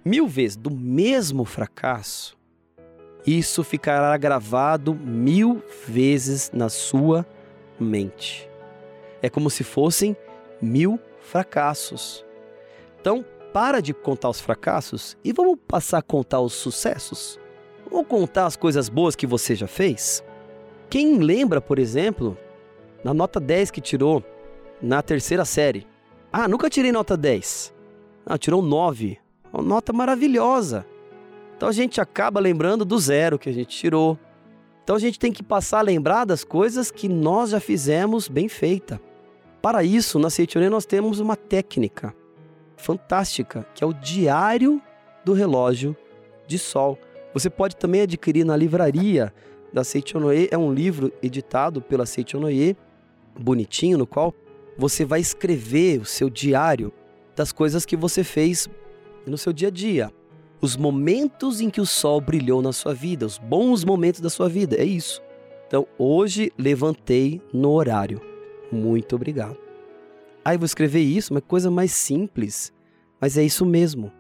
mil 0.04 0.28
vezes 0.28 0.56
do 0.56 0.70
mesmo 0.70 1.44
fracasso, 1.44 2.37
isso 3.26 3.62
ficará 3.62 4.17
gravado 4.17 4.95
mil 4.95 5.62
vezes 5.87 6.50
na 6.52 6.69
sua 6.69 7.26
mente. 7.79 8.49
É 9.21 9.31
como 9.31 9.49
se 9.49 9.62
fossem 9.62 10.17
mil 10.61 10.99
fracassos. 11.21 12.25
Então, 13.00 13.25
para 13.52 13.81
de 13.81 13.93
contar 13.93 14.31
os 14.31 14.41
fracassos 14.41 15.17
e 15.23 15.33
vamos 15.33 15.59
passar 15.69 15.99
a 15.99 16.02
contar 16.02 16.41
os 16.41 16.52
sucessos. 16.52 17.38
Vamos 17.88 18.07
contar 18.09 18.47
as 18.47 18.57
coisas 18.57 18.88
boas 18.88 19.14
que 19.14 19.26
você 19.26 19.55
já 19.55 19.67
fez. 19.67 20.25
Quem 20.88 21.19
lembra, 21.19 21.61
por 21.61 21.79
exemplo, 21.79 22.37
na 23.05 23.12
nota 23.14 23.38
10 23.38 23.71
que 23.71 23.81
tirou 23.81 24.25
na 24.81 25.02
terceira 25.02 25.45
série? 25.45 25.87
Ah, 26.33 26.49
nunca 26.49 26.71
tirei 26.71 26.91
nota 26.91 27.17
10. 27.17 27.73
Ah, 28.25 28.38
tirou 28.38 28.62
9. 28.62 29.19
Uma 29.52 29.62
nota 29.62 29.93
maravilhosa. 29.93 30.87
Então 31.62 31.71
a 31.71 31.73
gente 31.73 32.00
acaba 32.00 32.40
lembrando 32.40 32.85
do 32.85 32.99
zero 32.99 33.38
que 33.38 33.49
a 33.49 33.52
gente 33.52 33.69
tirou. 33.69 34.19
Então 34.83 34.97
a 34.97 34.99
gente 34.99 35.16
tem 35.16 35.31
que 35.31 35.45
passar 35.45 35.78
a 35.78 35.83
lembrar 35.83 36.25
das 36.25 36.42
coisas 36.42 36.90
que 36.90 37.09
nós 37.09 37.50
já 37.50 37.61
fizemos 37.61 38.26
bem 38.26 38.49
feita. 38.49 39.00
Para 39.62 39.85
isso, 39.85 40.19
na 40.19 40.28
Seitonê 40.28 40.69
nós 40.69 40.85
temos 40.85 41.21
uma 41.21 41.37
técnica 41.37 42.12
fantástica, 42.76 43.64
que 43.76 43.85
é 43.85 43.87
o 43.87 43.92
diário 43.92 44.83
do 45.25 45.33
relógio 45.35 45.97
de 46.49 46.59
sol. 46.59 46.99
Você 47.33 47.49
pode 47.49 47.76
também 47.76 48.00
adquirir 48.00 48.45
na 48.45 48.57
livraria 48.57 49.33
da 49.73 49.85
Seichonoye, 49.85 50.49
é 50.50 50.59
um 50.59 50.75
livro 50.75 51.12
editado 51.23 51.81
pela 51.81 52.07
Seichonoye, 52.07 52.76
bonitinho, 53.38 53.99
no 53.99 54.07
qual 54.07 54.35
você 54.76 55.04
vai 55.04 55.21
escrever 55.21 56.00
o 56.00 56.04
seu 56.04 56.28
diário 56.28 56.92
das 57.37 57.52
coisas 57.52 57.87
que 57.87 57.97
você 57.97 58.25
fez 58.25 58.69
no 59.25 59.38
seu 59.38 59.52
dia 59.52 59.69
a 59.69 59.71
dia 59.71 60.12
os 60.62 60.76
momentos 60.76 61.61
em 61.61 61.69
que 61.69 61.81
o 61.81 61.87
sol 61.87 62.21
brilhou 62.21 62.62
na 62.62 62.73
sua 62.73 62.95
vida, 62.95 63.26
os 63.26 63.37
bons 63.37 63.85
momentos 63.85 64.21
da 64.21 64.31
sua 64.31 64.49
vida. 64.49 64.76
É 64.76 64.85
isso. 64.85 65.21
Então, 65.66 65.87
hoje 65.99 66.52
levantei 66.57 67.42
no 67.52 67.73
horário. 67.73 68.21
Muito 68.71 69.16
obrigado. 69.16 69.59
Aí 70.45 70.57
vou 70.57 70.64
escrever 70.64 71.00
isso, 71.00 71.35
uma 71.35 71.40
coisa 71.40 71.69
mais 71.69 71.90
simples, 71.90 72.73
mas 73.21 73.37
é 73.37 73.42
isso 73.42 73.66
mesmo. 73.66 74.12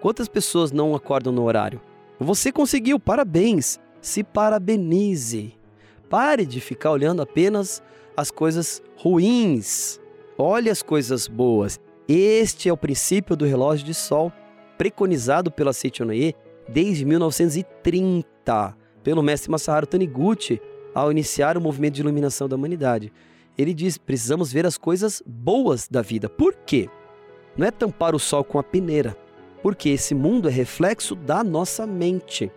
Quantas 0.00 0.28
pessoas 0.28 0.72
não 0.72 0.96
acordam 0.96 1.32
no 1.32 1.44
horário? 1.44 1.80
Você 2.18 2.50
conseguiu, 2.50 2.98
parabéns. 2.98 3.78
Se 4.00 4.22
parabenize. 4.22 5.54
Pare 6.10 6.44
de 6.44 6.60
ficar 6.60 6.90
olhando 6.90 7.22
apenas 7.22 7.82
as 8.16 8.30
coisas 8.30 8.82
ruins. 8.96 10.00
Olhe 10.36 10.68
as 10.68 10.82
coisas 10.82 11.28
boas. 11.28 11.80
Este 12.08 12.68
é 12.68 12.72
o 12.72 12.76
princípio 12.76 13.36
do 13.36 13.46
relógio 13.46 13.86
de 13.86 13.94
sol 13.94 14.32
preconizado 14.76 15.50
pela 15.50 15.72
Seichonoye 15.72 16.34
desde 16.68 17.04
1930 17.04 18.76
pelo 19.04 19.22
mestre 19.22 19.50
Masaharu 19.50 19.86
Taniguchi 19.86 20.60
ao 20.94 21.12
iniciar 21.12 21.56
o 21.56 21.60
movimento 21.60 21.94
de 21.94 22.00
iluminação 22.00 22.48
da 22.48 22.56
humanidade. 22.56 23.12
Ele 23.56 23.74
diz: 23.74 23.98
precisamos 23.98 24.52
ver 24.52 24.66
as 24.66 24.78
coisas 24.78 25.22
boas 25.26 25.86
da 25.86 26.02
vida. 26.02 26.28
Por 26.28 26.54
quê? 26.54 26.88
Não 27.56 27.66
é 27.66 27.70
tampar 27.70 28.14
o 28.14 28.18
sol 28.18 28.42
com 28.42 28.58
a 28.58 28.62
peneira, 28.62 29.16
porque 29.62 29.90
esse 29.90 30.14
mundo 30.14 30.48
é 30.48 30.52
reflexo 30.52 31.14
da 31.14 31.44
nossa 31.44 31.86
mente. 31.86 32.50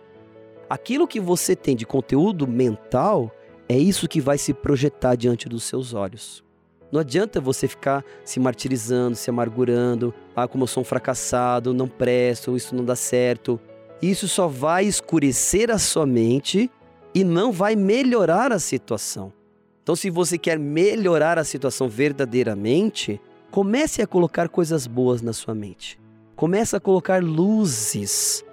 Aquilo 0.68 1.06
que 1.06 1.20
você 1.20 1.54
tem 1.54 1.76
de 1.76 1.86
conteúdo 1.86 2.46
mental 2.46 3.30
é 3.68 3.78
isso 3.78 4.08
que 4.08 4.20
vai 4.20 4.38
se 4.38 4.52
projetar 4.52 5.14
diante 5.14 5.48
dos 5.48 5.64
seus 5.64 5.94
olhos. 5.94 6.42
Não 6.90 7.00
adianta 7.00 7.40
você 7.40 7.68
ficar 7.68 8.04
se 8.24 8.40
martirizando, 8.40 9.14
se 9.14 9.28
amargurando. 9.28 10.12
Ah, 10.42 10.48
como 10.48 10.64
eu 10.64 10.68
sou 10.68 10.82
um 10.82 10.84
fracassado, 10.84 11.74
não 11.74 11.88
presto, 11.88 12.56
isso 12.56 12.74
não 12.74 12.84
dá 12.84 12.94
certo. 12.94 13.60
Isso 14.00 14.28
só 14.28 14.46
vai 14.46 14.84
escurecer 14.84 15.70
a 15.70 15.78
sua 15.78 16.06
mente 16.06 16.70
e 17.14 17.24
não 17.24 17.50
vai 17.50 17.74
melhorar 17.74 18.52
a 18.52 18.58
situação. 18.58 19.32
Então, 19.82 19.96
se 19.96 20.10
você 20.10 20.38
quer 20.38 20.58
melhorar 20.58 21.38
a 21.38 21.44
situação 21.44 21.88
verdadeiramente, 21.88 23.20
comece 23.50 24.02
a 24.02 24.06
colocar 24.06 24.48
coisas 24.48 24.86
boas 24.86 25.22
na 25.22 25.32
sua 25.32 25.54
mente. 25.54 25.98
Comece 26.36 26.76
a 26.76 26.80
colocar 26.80 27.22
luzes 27.22 28.44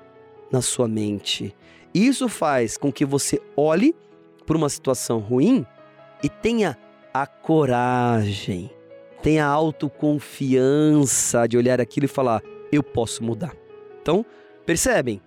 na 0.51 0.62
sua 0.62 0.88
mente. 0.88 1.56
Isso 1.94 2.27
faz 2.27 2.77
com 2.77 2.92
que 2.92 3.06
você 3.06 3.42
olhe 3.56 3.94
para 4.46 4.58
uma 4.58 4.70
situação 4.70 5.20
ruim 5.20 5.65
e 6.24 6.30
tenha 6.30 6.77
a 7.13 7.27
coragem, 7.27 8.72
tenha 9.25 9.44
a 9.44 9.50
autoconfiança 9.50 11.48
de 11.48 11.58
olhar 11.58 11.82
aquilo 11.82 12.05
e 12.05 12.08
falar: 12.08 12.44
eu 12.72 12.84
posso 12.84 13.24
mudar. 13.24 13.55
Então, 14.00 14.24
percebem? 14.67 15.20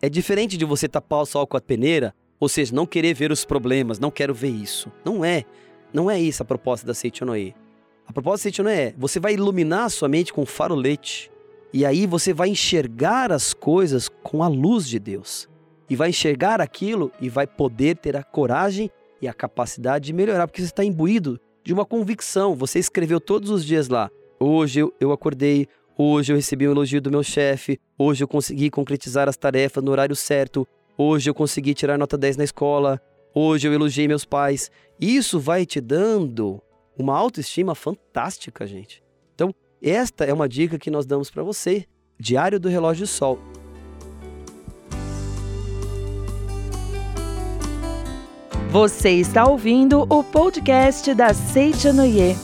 É 0.00 0.08
diferente 0.08 0.56
de 0.56 0.64
você 0.64 0.88
tapar 0.88 1.20
o 1.20 1.26
sol 1.26 1.46
com 1.46 1.56
a 1.56 1.60
peneira 1.60 2.14
Ou 2.40 2.48
seja, 2.48 2.74
não 2.74 2.86
querer 2.86 3.12
ver 3.14 3.30
os 3.30 3.44
problemas, 3.44 3.98
não 3.98 4.10
quero 4.10 4.32
ver 4.32 4.48
isso. 4.48 4.90
Não 5.04 5.22
é. 5.22 5.44
Não 5.92 6.10
é 6.10 6.18
isso 6.18 6.42
a 6.42 6.46
proposta 6.46 6.86
da 6.86 6.94
Seichonoe. 6.94 7.54
A 8.06 8.12
proposta 8.12 8.38
da 8.38 8.42
Seichonoe 8.44 8.72
é, 8.72 8.94
você 8.96 9.20
vai 9.20 9.34
iluminar 9.34 9.84
a 9.84 9.90
sua 9.90 10.08
mente 10.08 10.32
com 10.32 10.46
farolete. 10.46 11.30
E 11.74 11.84
aí 11.84 12.06
você 12.06 12.32
vai 12.32 12.48
enxergar 12.48 13.30
as 13.30 13.52
coisas 13.52 14.08
com 14.08 14.42
a 14.42 14.48
luz 14.48 14.88
de 14.88 14.98
Deus. 14.98 15.46
E 15.90 15.94
vai 15.94 16.08
enxergar 16.08 16.58
aquilo 16.58 17.12
e 17.20 17.28
vai 17.28 17.46
poder 17.46 17.98
ter 17.98 18.16
a 18.16 18.22
coragem 18.22 18.90
e 19.20 19.28
a 19.28 19.34
capacidade 19.34 20.06
de 20.06 20.12
melhorar, 20.14 20.48
porque 20.48 20.62
você 20.62 20.68
está 20.68 20.82
imbuído 20.82 21.38
de 21.64 21.72
uma 21.72 21.84
convicção. 21.84 22.54
Você 22.54 22.78
escreveu 22.78 23.20
todos 23.20 23.50
os 23.50 23.64
dias 23.64 23.88
lá. 23.88 24.10
Hoje 24.38 24.80
eu, 24.80 24.92
eu 25.00 25.12
acordei, 25.12 25.68
hoje 25.96 26.32
eu 26.32 26.36
recebi 26.36 26.66
um 26.66 26.72
elogio 26.72 27.00
do 27.00 27.10
meu 27.10 27.22
chefe, 27.22 27.78
hoje 27.96 28.24
eu 28.24 28.28
consegui 28.28 28.70
concretizar 28.70 29.28
as 29.28 29.36
tarefas 29.36 29.82
no 29.84 29.90
horário 29.90 30.16
certo, 30.16 30.66
Hoje 30.96 31.30
eu 31.30 31.34
consegui 31.34 31.74
tirar 31.74 31.98
nota 31.98 32.18
10 32.18 32.36
na 32.36 32.44
escola. 32.44 33.00
Hoje 33.34 33.66
eu 33.66 33.72
elogiei 33.72 34.06
meus 34.06 34.24
pais. 34.24 34.70
Isso 35.00 35.40
vai 35.40 35.64
te 35.64 35.80
dando 35.80 36.62
uma 36.96 37.16
autoestima 37.16 37.74
fantástica, 37.74 38.66
gente. 38.66 39.02
Então, 39.34 39.54
esta 39.82 40.24
é 40.24 40.32
uma 40.32 40.48
dica 40.48 40.78
que 40.78 40.90
nós 40.90 41.06
damos 41.06 41.30
para 41.30 41.42
você. 41.42 41.86
Diário 42.20 42.60
do 42.60 42.68
Relógio 42.68 43.06
Sol. 43.06 43.38
Você 48.72 49.10
está 49.10 49.46
ouvindo 49.46 50.06
o 50.08 50.24
podcast 50.24 51.12
da 51.12 51.34
Seitianoye. 51.34 52.34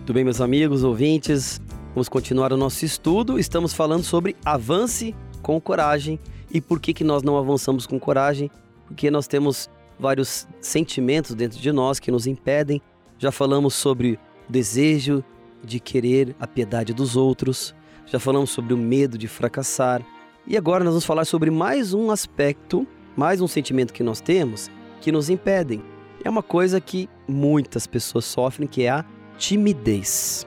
Tudo 0.00 0.14
bem, 0.14 0.24
meus 0.24 0.40
amigos, 0.40 0.82
ouvintes? 0.82 1.60
Vamos 1.94 2.08
continuar 2.08 2.52
o 2.52 2.56
nosso 2.56 2.84
estudo. 2.84 3.38
Estamos 3.38 3.72
falando 3.72 4.02
sobre 4.02 4.34
avance 4.44 5.14
com 5.40 5.60
coragem. 5.60 6.18
E 6.50 6.60
por 6.60 6.80
que, 6.80 6.92
que 6.92 7.04
nós 7.04 7.22
não 7.22 7.38
avançamos 7.38 7.86
com 7.86 8.00
coragem? 8.00 8.50
Porque 8.84 9.12
nós 9.12 9.28
temos 9.28 9.70
vários 9.96 10.48
sentimentos 10.60 11.36
dentro 11.36 11.60
de 11.60 11.70
nós 11.70 12.00
que 12.00 12.10
nos 12.10 12.26
impedem. 12.26 12.82
Já 13.16 13.30
falamos 13.30 13.74
sobre 13.74 14.18
o 14.48 14.52
desejo 14.52 15.22
de 15.62 15.78
querer 15.78 16.34
a 16.40 16.48
piedade 16.48 16.92
dos 16.92 17.14
outros. 17.14 17.76
Já 18.06 18.18
falamos 18.18 18.50
sobre 18.50 18.74
o 18.74 18.76
medo 18.76 19.16
de 19.16 19.26
fracassar. 19.26 20.04
E 20.46 20.56
agora 20.56 20.84
nós 20.84 20.92
vamos 20.92 21.06
falar 21.06 21.24
sobre 21.24 21.50
mais 21.50 21.94
um 21.94 22.10
aspecto, 22.10 22.86
mais 23.16 23.40
um 23.40 23.48
sentimento 23.48 23.92
que 23.92 24.02
nós 24.02 24.20
temos 24.20 24.70
que 25.00 25.10
nos 25.10 25.30
impedem. 25.30 25.82
É 26.22 26.30
uma 26.30 26.42
coisa 26.42 26.80
que 26.80 27.08
muitas 27.26 27.86
pessoas 27.86 28.24
sofrem, 28.24 28.68
que 28.68 28.82
é 28.82 28.90
a 28.90 29.04
timidez. 29.38 30.46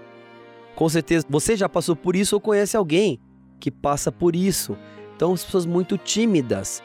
Com 0.75 0.87
certeza 0.87 1.25
você 1.29 1.55
já 1.55 1.67
passou 1.67 1.95
por 1.95 2.15
isso 2.15 2.35
ou 2.35 2.41
conhece 2.41 2.77
alguém 2.77 3.19
que 3.59 3.71
passa 3.71 4.11
por 4.11 4.35
isso. 4.35 4.77
Então, 5.15 5.33
as 5.33 5.43
pessoas 5.43 5.65
muito 5.65 5.97
tímidas. 5.97 6.83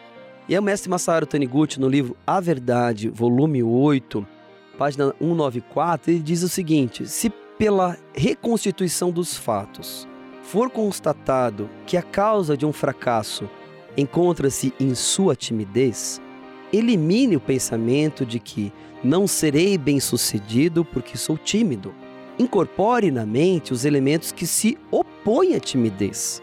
E 0.48 0.58
o 0.58 0.62
mestre 0.62 0.90
Masaru 0.90 1.26
Taniguchi, 1.26 1.78
no 1.78 1.88
livro 1.88 2.16
A 2.26 2.40
Verdade, 2.40 3.10
volume 3.10 3.62
8, 3.62 4.26
página 4.78 5.14
194, 5.18 6.10
ele 6.10 6.20
diz 6.20 6.42
o 6.42 6.48
seguinte: 6.48 7.06
se 7.06 7.30
pela 7.58 7.96
reconstituição 8.14 9.10
dos 9.10 9.36
fatos 9.36 10.08
for 10.42 10.70
constatado 10.70 11.70
que 11.86 11.96
a 11.96 12.02
causa 12.02 12.56
de 12.56 12.66
um 12.66 12.72
fracasso 12.72 13.48
encontra-se 13.96 14.72
em 14.78 14.94
sua 14.94 15.36
timidez, 15.36 16.20
elimine 16.72 17.36
o 17.36 17.40
pensamento 17.40 18.26
de 18.26 18.38
que 18.38 18.72
não 19.02 19.26
serei 19.26 19.76
bem-sucedido 19.76 20.84
porque 20.84 21.16
sou 21.16 21.36
tímido. 21.36 21.94
Incorpore 22.38 23.10
na 23.10 23.26
mente 23.26 23.72
os 23.72 23.84
elementos 23.84 24.32
que 24.32 24.46
se 24.46 24.78
opõem 24.90 25.54
à 25.54 25.60
timidez. 25.60 26.42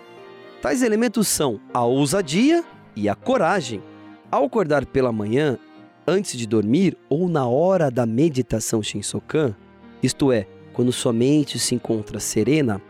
Tais 0.62 0.84
elementos 0.84 1.28
são 1.28 1.60
a 1.74 1.84
ousadia 1.84 2.64
e 2.96 3.10
a 3.10 3.16
coragem. 3.16 3.82
Ao 4.30 4.46
acordar 4.46 4.86
pela 4.86 5.12
manhã, 5.12 5.58
antes 6.06 6.38
de 6.38 6.46
dormir 6.46 6.98
ou 7.10 7.28
na 7.28 7.48
hora 7.48 7.90
da 7.90 8.06
meditação 8.06 8.84
Shinsokan, 8.84 9.56
isto 10.04 10.32
é, 10.32 10.48
quando 10.74 10.92
sua 10.92 11.12
mente 11.12 11.58
se 11.58 11.74
encontra 11.74 12.20
serena, 12.20 12.82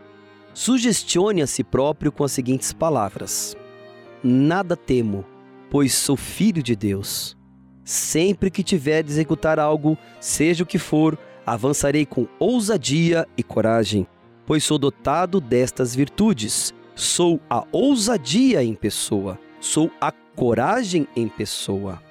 sugestione 0.54 1.42
a 1.42 1.46
si 1.46 1.62
próprio 1.62 2.12
com 2.12 2.24
as 2.24 2.32
seguintes 2.32 2.72
palavras: 2.72 3.56
Nada 4.22 4.76
temo, 4.76 5.24
pois 5.70 5.94
sou 5.94 6.16
filho 6.16 6.62
de 6.62 6.76
Deus. 6.76 7.36
Sempre 7.84 8.50
que 8.50 8.62
tiver 8.62 9.02
de 9.02 9.10
executar 9.10 9.58
algo, 9.58 9.96
seja 10.20 10.62
o 10.62 10.66
que 10.66 10.78
for, 10.78 11.18
avançarei 11.44 12.06
com 12.06 12.28
ousadia 12.38 13.26
e 13.36 13.42
coragem, 13.42 14.06
pois 14.46 14.62
sou 14.62 14.78
dotado 14.78 15.40
destas 15.40 15.94
virtudes. 15.94 16.74
Sou 16.94 17.40
a 17.48 17.64
ousadia 17.72 18.62
em 18.62 18.74
pessoa, 18.74 19.38
sou 19.58 19.90
a 19.98 20.12
coragem 20.12 21.08
em 21.16 21.28
pessoa. 21.28 22.02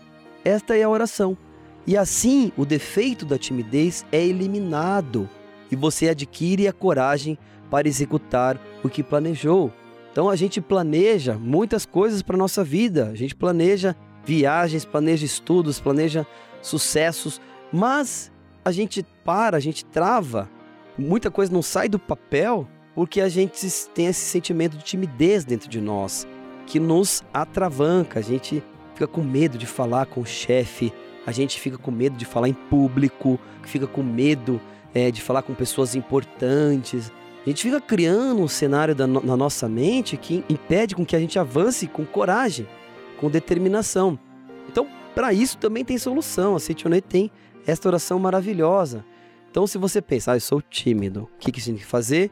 Esta 0.43 0.75
é 0.75 0.81
a 0.81 0.89
oração. 0.89 1.37
E 1.85 1.95
assim 1.95 2.51
o 2.57 2.65
defeito 2.65 3.23
da 3.25 3.37
timidez 3.37 4.05
é 4.11 4.25
eliminado 4.25 5.29
e 5.71 5.75
você 5.75 6.09
adquire 6.09 6.67
a 6.67 6.73
coragem 6.73 7.37
para 7.69 7.87
executar 7.87 8.59
o 8.83 8.89
que 8.89 9.03
planejou. 9.03 9.71
Então 10.11 10.29
a 10.29 10.35
gente 10.35 10.59
planeja 10.59 11.35
muitas 11.35 11.85
coisas 11.85 12.21
para 12.21 12.37
nossa 12.37 12.63
vida. 12.63 13.09
A 13.09 13.15
gente 13.15 13.35
planeja 13.35 13.95
viagens, 14.25 14.85
planeja 14.85 15.25
estudos, 15.25 15.79
planeja 15.79 16.25
sucessos, 16.61 17.39
mas 17.71 18.31
a 18.63 18.71
gente 18.71 19.05
para, 19.23 19.57
a 19.57 19.59
gente 19.59 19.85
trava, 19.85 20.49
muita 20.97 21.31
coisa 21.31 21.51
não 21.51 21.61
sai 21.61 21.87
do 21.87 21.97
papel 21.97 22.67
porque 22.93 23.21
a 23.21 23.29
gente 23.29 23.65
tem 23.93 24.07
esse 24.07 24.21
sentimento 24.21 24.77
de 24.77 24.83
timidez 24.83 25.45
dentro 25.45 25.69
de 25.69 25.79
nós 25.79 26.27
que 26.65 26.79
nos 26.79 27.23
atravanca. 27.33 28.19
A 28.19 28.21
gente 28.21 28.63
fica 28.93 29.07
com 29.07 29.21
medo 29.21 29.57
de 29.57 29.65
falar 29.65 30.05
com 30.05 30.21
o 30.21 30.25
chefe, 30.25 30.91
a 31.25 31.31
gente 31.31 31.59
fica 31.59 31.77
com 31.77 31.91
medo 31.91 32.17
de 32.17 32.25
falar 32.25 32.49
em 32.49 32.53
público, 32.53 33.39
fica 33.63 33.87
com 33.87 34.03
medo 34.03 34.59
é, 34.93 35.11
de 35.11 35.21
falar 35.21 35.43
com 35.43 35.53
pessoas 35.53 35.95
importantes. 35.95 37.11
A 37.45 37.49
gente 37.49 37.63
fica 37.63 37.79
criando 37.79 38.41
um 38.41 38.47
cenário 38.47 38.93
da, 38.93 39.07
na 39.07 39.37
nossa 39.37 39.69
mente 39.69 40.17
que 40.17 40.43
impede 40.49 40.95
com 40.95 41.05
que 41.05 41.15
a 41.15 41.19
gente 41.19 41.39
avance 41.39 41.87
com 41.87 42.05
coragem 42.05 42.67
com 43.19 43.29
determinação. 43.29 44.17
Então, 44.67 44.87
para 45.13 45.33
isso 45.33 45.57
também 45.57 45.83
tem 45.83 45.97
solução. 45.97 46.55
A 46.55 46.59
Seitonei 46.59 47.01
tem 47.01 47.29
esta 47.67 47.87
oração 47.87 48.17
maravilhosa. 48.17 49.05
Então, 49.51 49.67
se 49.67 49.77
você 49.77 50.01
pensar, 50.01 50.33
ah, 50.33 50.35
eu 50.37 50.41
sou 50.41 50.61
tímido, 50.61 51.23
o 51.23 51.39
que, 51.39 51.51
que 51.51 51.59
você 51.59 51.71
tem 51.71 51.79
que 51.79 51.85
fazer? 51.85 52.31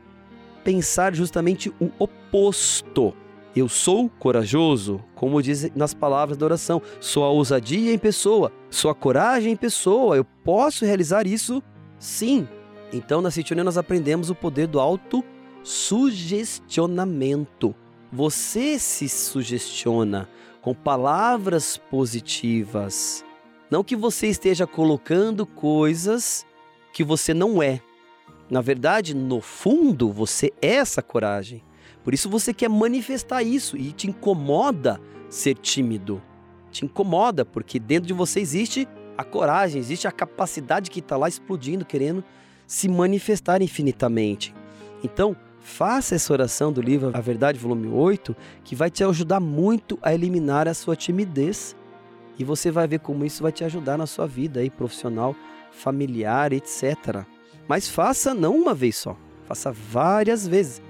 Pensar 0.63 1.13
justamente 1.15 1.69
o 1.79 1.89
oposto. 1.99 3.13
Eu 3.55 3.67
sou 3.67 4.07
corajoso, 4.07 5.03
como 5.15 5.41
diz 5.41 5.71
nas 5.75 5.93
palavras 5.93 6.37
da 6.37 6.45
oração. 6.45 6.81
Sou 6.99 7.23
a 7.23 7.29
ousadia 7.29 7.91
em 7.91 7.97
pessoa, 7.97 8.51
sou 8.69 8.91
a 8.91 8.95
coragem 8.95 9.53
em 9.53 9.55
pessoa. 9.55 10.15
Eu 10.15 10.23
posso 10.23 10.85
realizar 10.85 11.25
isso 11.25 11.61
sim. 11.97 12.47
Então, 12.91 13.21
na 13.21 13.31
Citionê 13.31 13.63
nós 13.63 13.77
aprendemos 13.77 14.29
o 14.29 14.35
poder 14.35 14.67
do 14.67 14.79
autossugestionamento. 14.79 17.75
Você 18.11 18.79
se 18.79 19.07
sugestiona, 19.09 20.29
com 20.61 20.73
palavras 20.73 21.77
positivas. 21.77 23.23
Não 23.69 23.83
que 23.83 23.95
você 23.95 24.27
esteja 24.27 24.65
colocando 24.65 25.45
coisas 25.45 26.45
que 26.93 27.03
você 27.03 27.33
não 27.33 27.61
é. 27.61 27.81
Na 28.49 28.61
verdade, 28.61 29.13
no 29.13 29.41
fundo, 29.41 30.11
você 30.11 30.53
é 30.61 30.75
essa 30.75 31.01
coragem. 31.01 31.61
Por 32.03 32.13
isso 32.13 32.29
você 32.29 32.53
quer 32.53 32.69
manifestar 32.69 33.43
isso 33.43 33.75
e 33.75 33.91
te 33.91 34.07
incomoda 34.07 35.01
ser 35.29 35.55
tímido. 35.55 36.21
Te 36.71 36.85
incomoda 36.85 37.43
porque 37.43 37.79
dentro 37.79 38.07
de 38.07 38.13
você 38.13 38.39
existe 38.39 38.87
a 39.17 39.25
coragem, 39.25 39.79
existe 39.79 40.07
a 40.07 40.11
capacidade 40.11 40.89
que 40.89 40.99
está 40.99 41.17
lá 41.17 41.27
explodindo, 41.27 41.83
querendo 41.83 42.23
se 42.67 42.87
manifestar 42.87 43.61
infinitamente. 43.61 44.53
Então, 45.03 45.35
Faça 45.67 46.15
essa 46.15 46.31
oração 46.31 46.71
do 46.71 46.81
livro 46.81 47.11
A 47.13 47.19
Verdade, 47.19 47.59
volume 47.59 47.89
8, 47.89 48.33
que 48.63 48.73
vai 48.73 48.89
te 48.89 49.03
ajudar 49.03 49.41
muito 49.41 49.99
a 50.01 50.13
eliminar 50.13 50.65
a 50.65 50.73
sua 50.73 50.95
timidez. 50.95 51.75
E 52.39 52.43
você 52.43 52.71
vai 52.71 52.87
ver 52.87 53.01
como 53.01 53.25
isso 53.25 53.43
vai 53.43 53.51
te 53.51 53.65
ajudar 53.65 53.97
na 53.97 54.07
sua 54.07 54.25
vida 54.25 54.61
aí, 54.61 54.69
profissional, 54.69 55.35
familiar, 55.69 56.53
etc. 56.53 57.25
Mas 57.67 57.89
faça 57.89 58.33
não 58.33 58.55
uma 58.55 58.73
vez 58.73 58.95
só, 58.95 59.17
faça 59.45 59.69
várias 59.69 60.47
vezes. 60.47 60.81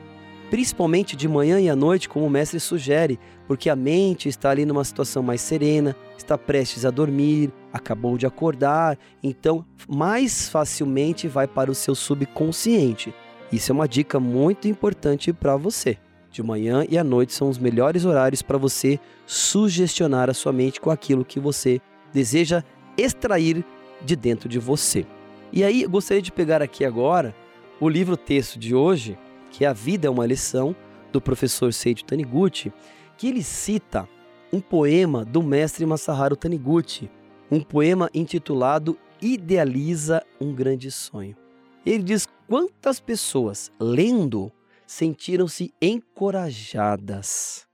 Principalmente 0.49 1.15
de 1.15 1.27
manhã 1.27 1.59
e 1.59 1.69
à 1.69 1.75
noite, 1.75 2.07
como 2.07 2.25
o 2.25 2.29
mestre 2.29 2.59
sugere, 2.59 3.19
porque 3.47 3.69
a 3.69 3.75
mente 3.75 4.29
está 4.29 4.49
ali 4.49 4.65
numa 4.65 4.83
situação 4.83 5.21
mais 5.21 5.41
serena, 5.41 5.95
está 6.17 6.37
prestes 6.37 6.85
a 6.85 6.89
dormir, 6.89 7.51
acabou 7.71 8.17
de 8.17 8.25
acordar, 8.25 8.97
então 9.21 9.65
mais 9.89 10.47
facilmente 10.47 11.27
vai 11.27 11.47
para 11.47 11.69
o 11.69 11.75
seu 11.75 11.93
subconsciente. 11.93 13.13
Isso 13.51 13.71
é 13.71 13.75
uma 13.75 13.87
dica 13.87 14.19
muito 14.19 14.67
importante 14.67 15.33
para 15.33 15.57
você. 15.57 15.97
De 16.31 16.41
manhã 16.43 16.85
e 16.89 16.97
à 16.97 17.03
noite 17.03 17.33
são 17.33 17.49
os 17.49 17.57
melhores 17.57 18.05
horários 18.05 18.41
para 18.41 18.57
você 18.57 18.99
sugestionar 19.25 20.29
a 20.29 20.33
sua 20.33 20.53
mente 20.53 20.79
com 20.79 20.91
aquilo 20.91 21.25
que 21.25 21.39
você 21.39 21.81
deseja 22.13 22.63
extrair 22.97 23.65
de 24.01 24.15
dentro 24.15 24.47
de 24.47 24.59
você. 24.59 25.05
E 25.51 25.63
aí, 25.63 25.85
gostaria 25.85 26.21
de 26.21 26.31
pegar 26.31 26.61
aqui 26.61 26.85
agora 26.85 27.33
o 27.79 27.87
livro 27.87 28.17
texto 28.17 28.59
de 28.59 28.75
hoje, 28.75 29.17
que 29.57 29.65
A 29.65 29.73
Vida 29.73 30.05
é 30.05 30.09
uma 30.09 30.27
Lição, 30.27 30.75
do 31.11 31.19
professor 31.19 31.73
Seiji 31.73 32.05
Taniguchi, 32.05 32.71
que 33.17 33.27
ele 33.27 33.41
cita 33.41 34.07
um 34.53 34.61
poema 34.61 35.25
do 35.25 35.41
mestre 35.41 35.83
Masaharu 35.83 36.35
Taniguchi, 36.35 37.09
um 37.49 37.59
poema 37.59 38.07
intitulado 38.13 38.95
Idealiza 39.19 40.23
um 40.39 40.53
Grande 40.53 40.91
Sonho. 40.91 41.35
Ele 41.83 42.03
diz 42.03 42.27
quantas 42.47 42.99
pessoas, 42.99 43.71
lendo, 43.79 44.51
sentiram-se 44.85 45.73
encorajadas. 45.81 47.65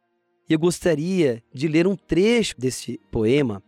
Eu 0.47 0.59
gostaria 0.59 1.43
de 1.53 1.67
ler 1.67 1.85
um 1.85 1.97
trecho 1.97 2.55
desse 2.57 2.97
poema 3.11 3.61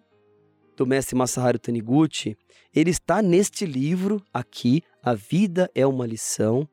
do 0.78 0.88
mestre 0.88 1.18
Masaharu 1.18 1.60
Taniguchi. 1.60 2.38
Ele 2.74 2.92
está 2.92 3.22
neste 3.22 3.66
livro 3.66 4.24
aqui, 4.34 4.84
A 5.04 5.14
Vida 5.14 5.70
é 5.76 5.86
uma 5.86 6.08
Lição. 6.08 6.66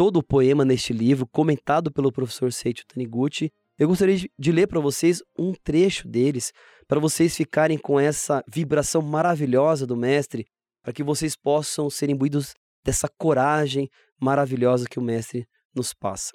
Todo 0.00 0.16
o 0.16 0.22
poema 0.22 0.64
neste 0.64 0.94
livro, 0.94 1.26
comentado 1.26 1.92
pelo 1.92 2.10
professor 2.10 2.50
Seiichi 2.50 2.86
Taniguchi. 2.86 3.52
Eu 3.78 3.86
gostaria 3.86 4.16
de 4.16 4.50
ler 4.50 4.66
para 4.66 4.80
vocês 4.80 5.22
um 5.38 5.52
trecho 5.52 6.08
deles, 6.08 6.54
para 6.88 6.98
vocês 6.98 7.36
ficarem 7.36 7.76
com 7.76 8.00
essa 8.00 8.42
vibração 8.48 9.02
maravilhosa 9.02 9.86
do 9.86 9.94
mestre, 9.94 10.46
para 10.82 10.94
que 10.94 11.02
vocês 11.02 11.36
possam 11.36 11.90
ser 11.90 12.08
imbuídos 12.08 12.54
dessa 12.82 13.10
coragem 13.18 13.90
maravilhosa 14.18 14.88
que 14.88 14.98
o 14.98 15.02
mestre 15.02 15.46
nos 15.76 15.92
passa. 15.92 16.32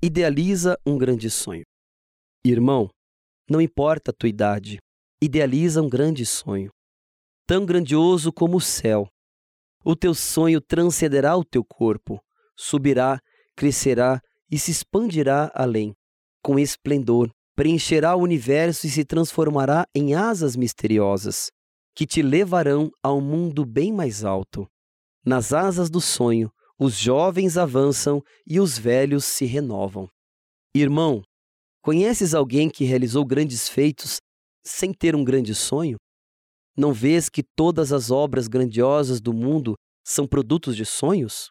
Idealiza 0.00 0.78
um 0.86 0.96
grande 0.96 1.28
sonho. 1.28 1.64
Irmão, 2.44 2.88
não 3.50 3.60
importa 3.60 4.12
a 4.12 4.14
tua 4.14 4.28
idade, 4.28 4.78
idealiza 5.20 5.82
um 5.82 5.88
grande 5.88 6.24
sonho, 6.24 6.70
tão 7.44 7.66
grandioso 7.66 8.32
como 8.32 8.58
o 8.58 8.60
céu. 8.60 9.08
O 9.84 9.96
teu 9.96 10.14
sonho 10.14 10.60
transcenderá 10.60 11.36
o 11.36 11.44
teu 11.44 11.64
corpo, 11.64 12.20
subirá, 12.56 13.20
crescerá 13.54 14.20
e 14.50 14.58
se 14.58 14.70
expandirá 14.70 15.50
além, 15.54 15.94
com 16.42 16.58
esplendor, 16.58 17.30
preencherá 17.54 18.14
o 18.14 18.22
universo 18.22 18.86
e 18.86 18.90
se 18.90 19.04
transformará 19.04 19.86
em 19.94 20.14
asas 20.14 20.54
misteriosas, 20.54 21.50
que 21.94 22.06
te 22.06 22.22
levarão 22.22 22.90
a 23.02 23.12
um 23.12 23.20
mundo 23.20 23.64
bem 23.64 23.92
mais 23.92 24.24
alto. 24.24 24.68
Nas 25.24 25.52
asas 25.52 25.90
do 25.90 26.00
sonho, 26.00 26.50
os 26.78 26.96
jovens 26.96 27.56
avançam 27.56 28.22
e 28.46 28.60
os 28.60 28.78
velhos 28.78 29.24
se 29.24 29.46
renovam. 29.46 30.06
Irmão, 30.74 31.22
conheces 31.82 32.34
alguém 32.34 32.68
que 32.68 32.84
realizou 32.84 33.24
grandes 33.24 33.68
feitos 33.68 34.20
sem 34.62 34.92
ter 34.92 35.16
um 35.16 35.24
grande 35.24 35.54
sonho? 35.54 35.96
Não 36.76 36.92
vês 36.92 37.30
que 37.30 37.42
todas 37.42 37.92
as 37.92 38.10
obras 38.10 38.46
grandiosas 38.46 39.20
do 39.20 39.32
mundo 39.32 39.74
são 40.04 40.26
produtos 40.26 40.76
de 40.76 40.84
sonhos? 40.84 41.50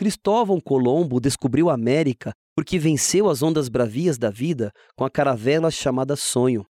Cristóvão 0.00 0.58
Colombo 0.58 1.20
descobriu 1.20 1.68
a 1.68 1.74
América 1.74 2.32
porque 2.56 2.78
venceu 2.78 3.28
as 3.28 3.42
ondas 3.42 3.68
bravias 3.68 4.16
da 4.16 4.30
vida 4.30 4.72
com 4.96 5.04
a 5.04 5.10
caravela 5.10 5.70
chamada 5.70 6.16
sonho. 6.16 6.64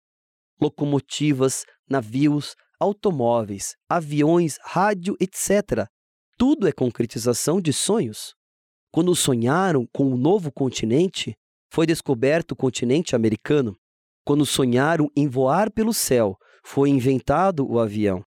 Locomotivas, 0.61 1.65
navios, 1.89 2.55
automóveis, 2.79 3.75
aviões, 3.89 4.57
rádio, 4.63 5.17
etc. 5.19 5.89
Tudo 6.37 6.69
é 6.69 6.71
concretização 6.71 7.59
de 7.59 7.73
sonhos. 7.73 8.33
Quando 8.93 9.13
sonharam 9.13 9.85
com 9.93 10.05
um 10.05 10.15
novo 10.15 10.49
continente, 10.49 11.35
foi 11.69 11.85
descoberto 11.85 12.53
o 12.53 12.55
continente 12.55 13.13
americano. 13.13 13.75
Quando 14.23 14.45
sonharam 14.45 15.09
em 15.17 15.27
voar 15.27 15.69
pelo 15.69 15.93
céu, 15.93 16.37
foi 16.63 16.89
inventado 16.89 17.69
o 17.69 17.77
avião. 17.77 18.23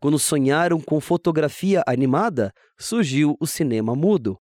Quando 0.00 0.18
sonharam 0.18 0.80
com 0.80 0.98
fotografia 0.98 1.82
animada, 1.86 2.52
surgiu 2.78 3.36
o 3.38 3.46
cinema 3.46 3.94
mudo. 3.94 4.38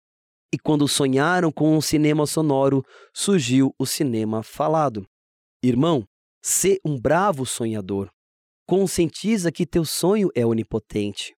E 0.53 0.59
quando 0.59 0.87
sonharam 0.87 1.51
com 1.51 1.77
um 1.77 1.81
cinema 1.81 2.27
sonoro, 2.27 2.85
surgiu 3.15 3.75
o 3.79 3.87
cinema 3.87 4.43
falado. 4.43 5.07
Irmão, 5.63 6.05
sê 6.45 6.79
um 6.85 7.01
bravo 7.01 7.47
sonhador. 7.47 8.11
Conscientiza 8.69 9.51
que 9.51 9.67
teu 9.67 9.85
sonho 9.85 10.29
é 10.35 10.45
onipotente. 10.45 11.35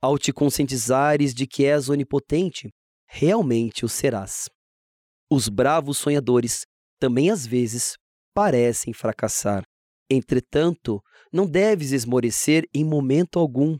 Ao 0.00 0.18
te 0.18 0.32
conscientizares 0.32 1.34
de 1.34 1.46
que 1.46 1.66
és 1.66 1.88
onipotente, 1.88 2.70
realmente 3.06 3.84
o 3.84 3.88
serás. 3.88 4.48
Os 5.30 5.48
bravos 5.48 5.98
sonhadores 5.98 6.64
também 6.98 7.30
às 7.30 7.46
vezes 7.46 7.96
parecem 8.34 8.94
fracassar. 8.94 9.62
Entretanto, 10.10 11.02
não 11.32 11.46
deves 11.46 11.92
esmorecer 11.92 12.64
em 12.72 12.84
momento 12.84 13.38
algum. 13.38 13.78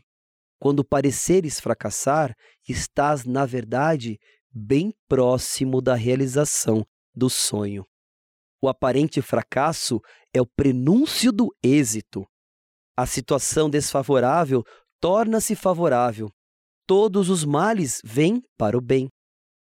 Quando 0.59 0.83
pareceres 0.83 1.59
fracassar, 1.59 2.35
estás, 2.67 3.25
na 3.25 3.45
verdade, 3.45 4.19
bem 4.51 4.93
próximo 5.07 5.81
da 5.81 5.95
realização 5.95 6.85
do 7.15 7.29
sonho. 7.29 7.85
O 8.61 8.67
aparente 8.67 9.21
fracasso 9.21 10.01
é 10.33 10.41
o 10.41 10.45
prenúncio 10.45 11.31
do 11.31 11.47
êxito. 11.63 12.25
A 12.95 13.05
situação 13.05 13.69
desfavorável 13.69 14.63
torna-se 14.99 15.55
favorável. 15.55 16.29
Todos 16.85 17.29
os 17.29 17.45
males 17.45 18.01
vêm 18.03 18.43
para 18.57 18.77
o 18.77 18.81
bem. 18.81 19.07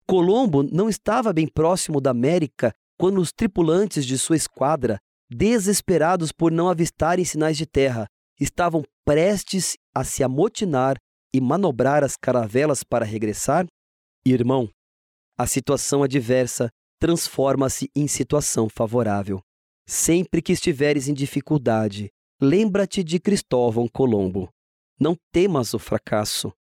Colombo 0.06 0.63
não 0.63 0.89
estava 0.89 1.32
bem 1.32 1.48
próximo 1.48 2.02
da 2.02 2.12
América 2.12 2.74
quando 2.98 3.22
os 3.22 3.32
tripulantes 3.32 4.06
de 4.06 4.18
sua 4.18 4.36
esquadra, 4.36 5.00
desesperados 5.34 6.32
por 6.32 6.52
não 6.52 6.69
avistarem 6.69 7.26
sinais 7.26 7.58
de 7.58 7.65
terra, 7.65 8.08
estavam 8.39 8.84
prestes 9.06 9.76
a 9.93 10.04
se 10.04 10.24
amotinar 10.24 10.98
e 11.34 11.41
manobrar 11.41 12.04
as 12.04 12.15
caravelas 12.15 12.84
para 12.84 13.06
regressar? 13.06 13.65
Irmão, 14.26 14.69
a 15.38 15.48
situação 15.48 16.04
adversa 16.04 16.69
transforma-se 17.00 17.89
em 17.96 18.08
situação 18.08 18.69
favorável. 18.69 19.41
Sempre 19.86 20.41
que 20.41 20.54
estiveres 20.54 21.08
em 21.08 21.13
dificuldade, 21.13 22.10
lembra-te 22.41 23.04
de 23.04 23.19
Cristóvão 23.19 23.88
Colombo. 23.88 24.50
Não 25.00 25.15
temas 25.32 25.74
o 25.74 25.80
fracasso. 25.80 26.54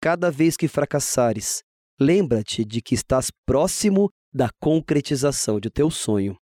Cada 0.00 0.30
vez 0.30 0.56
que 0.56 0.68
fracassares, 0.68 1.62
lembra-te 1.98 2.64
de 2.64 2.82
que 2.82 2.94
estás 2.94 3.30
próximo 3.46 4.10
da 4.32 4.50
concretização 4.60 5.58
de 5.58 5.70
teu 5.70 5.90
sonho. 5.90 6.36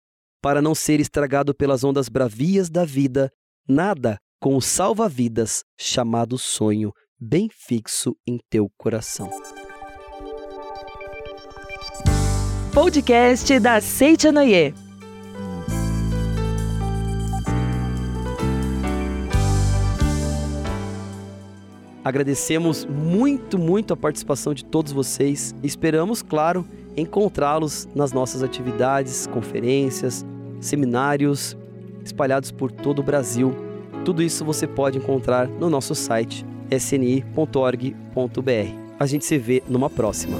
Para 0.44 0.62
não 0.62 0.76
ser 0.76 1.00
estragado 1.00 1.56
pelas 1.56 1.86
ondas 1.86 2.10
bravias 2.10 2.70
da 2.70 2.84
vida, 2.84 3.32
nada 3.66 4.18
com 4.42 4.58
o 4.58 4.62
salva-vidas 4.62 5.64
chamado 5.80 6.38
sonho 6.38 6.92
bem 7.18 7.48
fixo 7.50 8.14
em 8.28 8.38
teu 8.50 8.70
coração. 8.78 9.30
Podcast 12.74 13.58
da 13.58 13.80
Seitianoye. 13.80 14.74
Agradecemos 22.04 22.84
muito, 22.84 23.58
muito 23.58 23.94
a 23.94 23.98
participação 23.98 24.54
de 24.54 24.66
todos 24.66 24.92
vocês. 24.92 25.56
Esperamos, 25.64 26.22
claro, 26.22 26.68
encontrá-los 26.98 27.88
nas 27.96 28.12
nossas 28.12 28.44
atividades, 28.44 29.26
conferências, 29.28 30.26
seminários 30.66 31.58
espalhados 32.04 32.52
por 32.52 32.72
todo 32.72 33.00
o 33.00 33.04
Brasil. 33.04 33.56
Tudo 34.04 34.22
isso 34.22 34.44
você 34.44 34.68
pode 34.68 34.98
encontrar 34.98 35.48
no 35.48 35.70
nosso 35.70 35.96
site 35.96 36.46
sni.org.br. 36.72 37.94
A 39.00 39.06
gente 39.06 39.26
se 39.26 39.38
vê 39.38 39.64
numa 39.68 39.90
próxima. 39.90 40.38